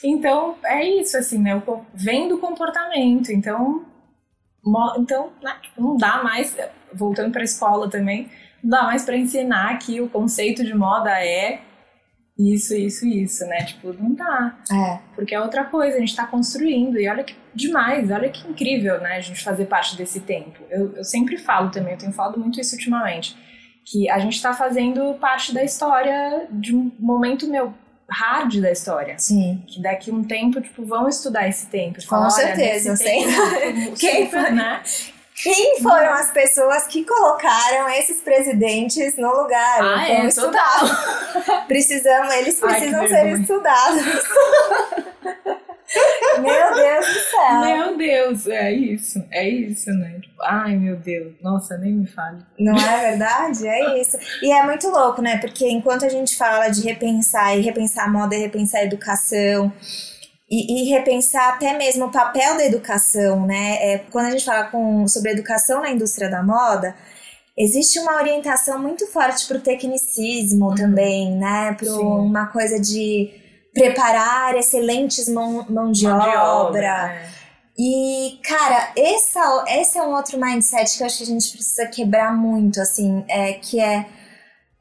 [0.02, 1.62] Então, é isso, assim, né?
[1.94, 3.30] Vem do comportamento.
[3.30, 3.84] Então,
[4.98, 5.54] então né?
[5.78, 6.56] não dá mais,
[6.92, 8.28] voltando para a escola também,
[8.64, 11.60] não dá mais para ensinar que o conceito de moda é
[12.36, 13.58] isso, isso, isso, né?
[13.64, 14.56] Tipo, não dá.
[14.72, 14.98] É.
[15.14, 16.98] Porque é outra coisa, a gente tá construindo.
[16.98, 19.16] E olha que demais, olha que incrível, né?
[19.16, 20.60] A gente fazer parte desse tempo.
[20.68, 23.36] Eu, eu sempre falo também, eu tenho falado muito isso ultimamente,
[23.84, 27.72] que a gente tá fazendo parte da história de um momento, meu,
[28.10, 29.16] hard da história.
[29.18, 29.62] Sim.
[29.68, 32.04] Que daqui um tempo, tipo, vão estudar esse tempo.
[32.04, 33.26] Com certeza, sim.
[33.96, 34.82] Quem, né?
[35.42, 39.80] Quem foram as pessoas que colocaram esses presidentes no lugar?
[39.82, 41.64] Ah, Então, é, estudar.
[41.66, 43.40] Precisamos, eles Ai, precisam ser vergonha.
[43.40, 44.04] estudados.
[46.40, 47.60] meu Deus do céu.
[47.60, 50.18] Meu Deus, é isso, é isso, né?
[50.22, 52.38] Tipo, ai, meu Deus, nossa, nem me fale.
[52.58, 53.66] Não é verdade?
[53.66, 54.16] É isso.
[54.42, 55.38] E é muito louco, né?
[55.38, 59.72] Porque enquanto a gente fala de repensar e repensar a moda e repensar a educação.
[60.54, 63.76] E, e repensar até mesmo o papel da educação, né?
[63.80, 66.94] É, quando a gente fala com, sobre educação na indústria da moda,
[67.58, 71.74] existe uma orientação muito forte para o tecnicismo também, né?
[71.76, 73.32] Para uma coisa de
[73.72, 77.12] preparar excelentes mão, mão de, Mão obra.
[77.12, 77.34] é.
[77.76, 81.86] E, cara, essa, esse é um outro mindset que eu acho que a gente precisa
[81.88, 84.06] quebrar muito, assim, é, que é,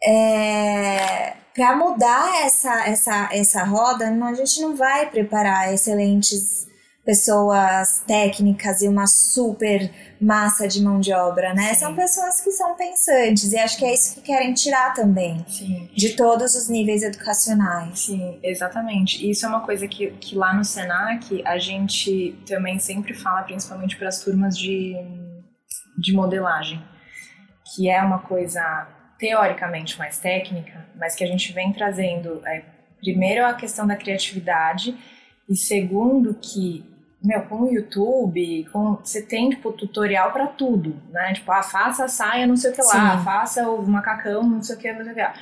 [0.06, 6.68] é para mudar essa, essa, essa roda, não, a gente não vai preparar excelentes
[7.06, 9.92] pessoas técnicas e uma super
[10.22, 11.74] massa de mão de obra, né?
[11.74, 11.80] Sim.
[11.82, 15.90] São pessoas que são pensantes e acho que é isso que querem tirar também Sim.
[15.94, 18.00] de todos os níveis educacionais.
[18.00, 19.24] Sim, exatamente.
[19.24, 23.44] E Isso é uma coisa que, que lá no Senac a gente também sempre fala,
[23.44, 24.96] principalmente para as turmas de,
[25.98, 26.82] de modelagem,
[27.76, 28.88] que é uma coisa
[29.24, 32.62] teoricamente mais técnica, mas que a gente vem trazendo, é,
[33.00, 34.98] primeiro, a questão da criatividade,
[35.48, 36.84] e segundo, que,
[37.24, 41.34] meu, com o YouTube, com, você tem, tipo, tutorial para tudo, né?
[41.36, 43.24] Tipo, ah, faça a saia, não sei o que lá, Sim.
[43.24, 45.34] faça o macacão, não sei o que, não sei o que lá.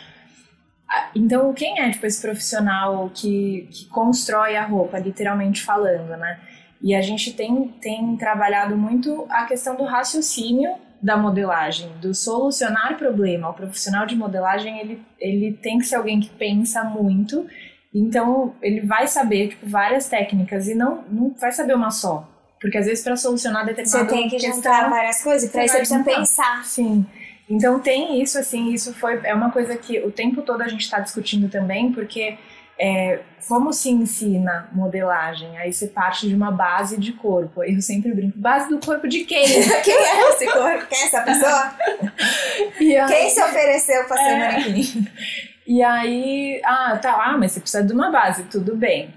[1.15, 6.39] Então, quem é, tipo, esse profissional que, que constrói a roupa, literalmente falando, né?
[6.79, 12.97] E a gente tem, tem trabalhado muito a questão do raciocínio da modelagem, do solucionar
[12.97, 13.49] problema.
[13.49, 17.47] O profissional de modelagem, ele, ele tem que ser alguém que pensa muito,
[17.93, 22.27] então ele vai saber, tipo, várias técnicas e não, não vai saber uma só.
[22.59, 25.73] Porque às vezes para solucionar Você determinada tem que questão, juntar várias coisas, você isso
[25.73, 26.63] você precisa pensar.
[26.63, 27.05] Sim.
[27.49, 30.81] Então tem isso, assim, isso foi é uma coisa que o tempo todo a gente
[30.81, 32.37] está discutindo também, porque
[32.83, 35.55] é, como se ensina modelagem?
[35.59, 37.63] Aí você parte de uma base de corpo.
[37.63, 39.45] Eu sempre brinco, base do corpo de quem?
[39.83, 40.87] Quem é esse corpo?
[40.87, 41.73] Quem é essa pessoa?
[42.79, 44.37] Aí- Quem se ofereceu pra ser É.
[44.51, 45.07] manequim?
[45.67, 49.13] E aí, ah, tá, ah, mas você precisa de uma base, tudo bem.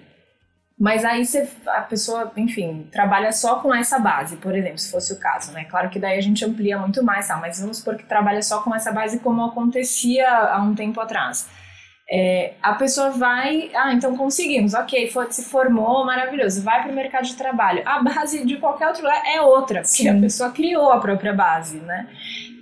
[0.79, 5.13] Mas aí você, a pessoa, enfim, trabalha só com essa base, por exemplo, se fosse
[5.13, 5.65] o caso, né?
[5.65, 7.37] Claro que daí a gente amplia muito mais, tá?
[7.39, 11.49] Mas vamos supor que trabalha só com essa base como acontecia há um tempo atrás.
[12.11, 16.95] É, a pessoa vai, ah, então conseguimos, ok, foi- se formou, maravilhoso, vai para o
[16.95, 17.83] mercado de trabalho.
[17.87, 20.09] A base de qualquer outro lugar é outra, porque Sim.
[20.11, 22.07] a pessoa criou a própria base, né?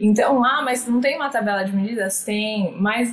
[0.00, 2.22] Então, ah, mas não tem uma tabela de medidas?
[2.24, 3.12] Tem, mas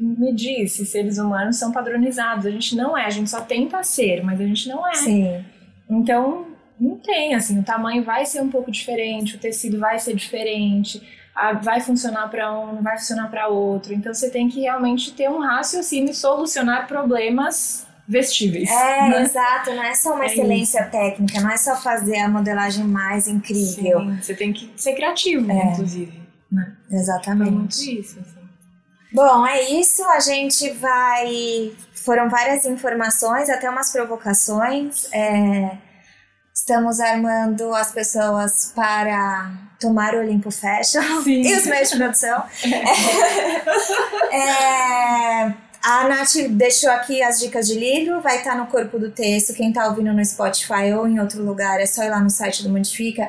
[0.00, 2.46] me diz se seres humanos são padronizados.
[2.46, 4.94] A gente não é, a gente só tenta ser, mas a gente não é.
[4.94, 5.44] Sim.
[5.90, 6.46] Então,
[6.80, 11.02] não tem, assim, o tamanho vai ser um pouco diferente, o tecido vai ser diferente,
[11.36, 13.92] a- vai funcionar para um, não vai funcionar para outro.
[13.92, 18.70] Então, você tem que realmente ter um raciocínio e solucionar problemas vestíveis.
[18.70, 19.22] É, né?
[19.22, 23.26] exato, não é só uma É excelência técnica, não é só fazer a modelagem mais
[23.28, 24.00] incrível.
[24.00, 25.72] Sim, você tem que ser criativo, É.
[25.72, 26.26] inclusive.
[26.50, 26.62] Né?
[26.62, 28.00] É muito Exatamente.
[28.00, 28.36] isso, assim.
[29.12, 30.04] Bom, é isso.
[30.04, 31.72] A gente vai.
[32.04, 35.12] Foram várias informações, até umas provocações.
[35.12, 35.78] É,
[36.54, 39.50] Estamos armando as pessoas para
[39.80, 41.42] tomar o Olimpo Fashion Sim.
[41.42, 42.42] e os meios de produção.
[44.32, 45.52] É,
[45.82, 49.54] a Nath deixou aqui as dicas de livro, vai estar no corpo do texto.
[49.54, 52.62] Quem está ouvindo no Spotify ou em outro lugar, é só ir lá no site
[52.62, 53.28] do Modifica,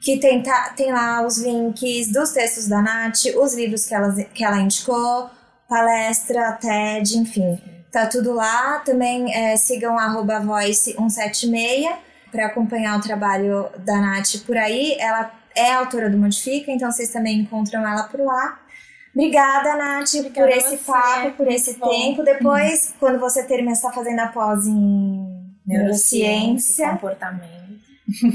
[0.00, 4.12] que tem, tá- tem lá os links dos textos da Nath, os livros que ela,
[4.32, 5.28] que ela indicou,
[5.68, 7.58] palestra, TED, enfim.
[7.90, 8.78] Tá tudo lá.
[8.84, 11.90] Também é, sigam arroba voice176
[12.30, 14.96] para acompanhar o trabalho da Nath por aí.
[15.00, 18.60] Ela é autora do Modifica, então vocês também encontram ela por lá.
[19.14, 20.92] Obrigada, Nath, Obrigada por esse você.
[20.92, 21.88] papo, por esse bom.
[21.88, 22.22] tempo.
[22.22, 25.26] Depois, quando você terminar, está fazendo a pós em
[25.66, 26.90] neurociência.
[26.90, 27.56] comportamento.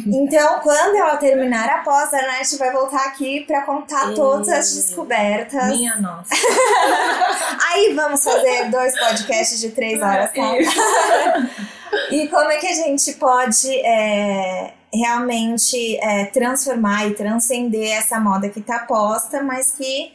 [0.06, 4.50] Então, quando ela terminar a pós, a Nath vai voltar aqui para contar E- todas
[4.50, 5.68] as descobertas.
[5.68, 6.30] Minha nossa.
[7.72, 10.42] Aí vamos fazer dois podcasts de três horas, tá?
[12.10, 18.50] E como é que a gente pode é, realmente é, transformar e transcender essa moda
[18.50, 20.14] que está posta, mas que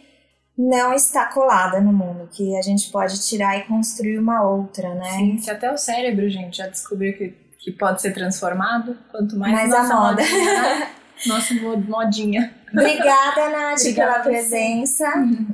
[0.56, 5.10] não está colada no mundo, que a gente pode tirar e construir uma outra, né?
[5.18, 9.52] Sim, se até o cérebro, gente, já descobriu que, que pode ser transformado, quanto mais
[9.52, 10.22] Mais a nossa moda.
[10.22, 10.88] modinha, né?
[11.26, 12.54] nossa mo- modinha.
[12.72, 15.04] Obrigada, Nath, Obrigada pela a presença.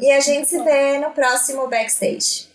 [0.01, 2.49] E a gente se vê no próximo backstage.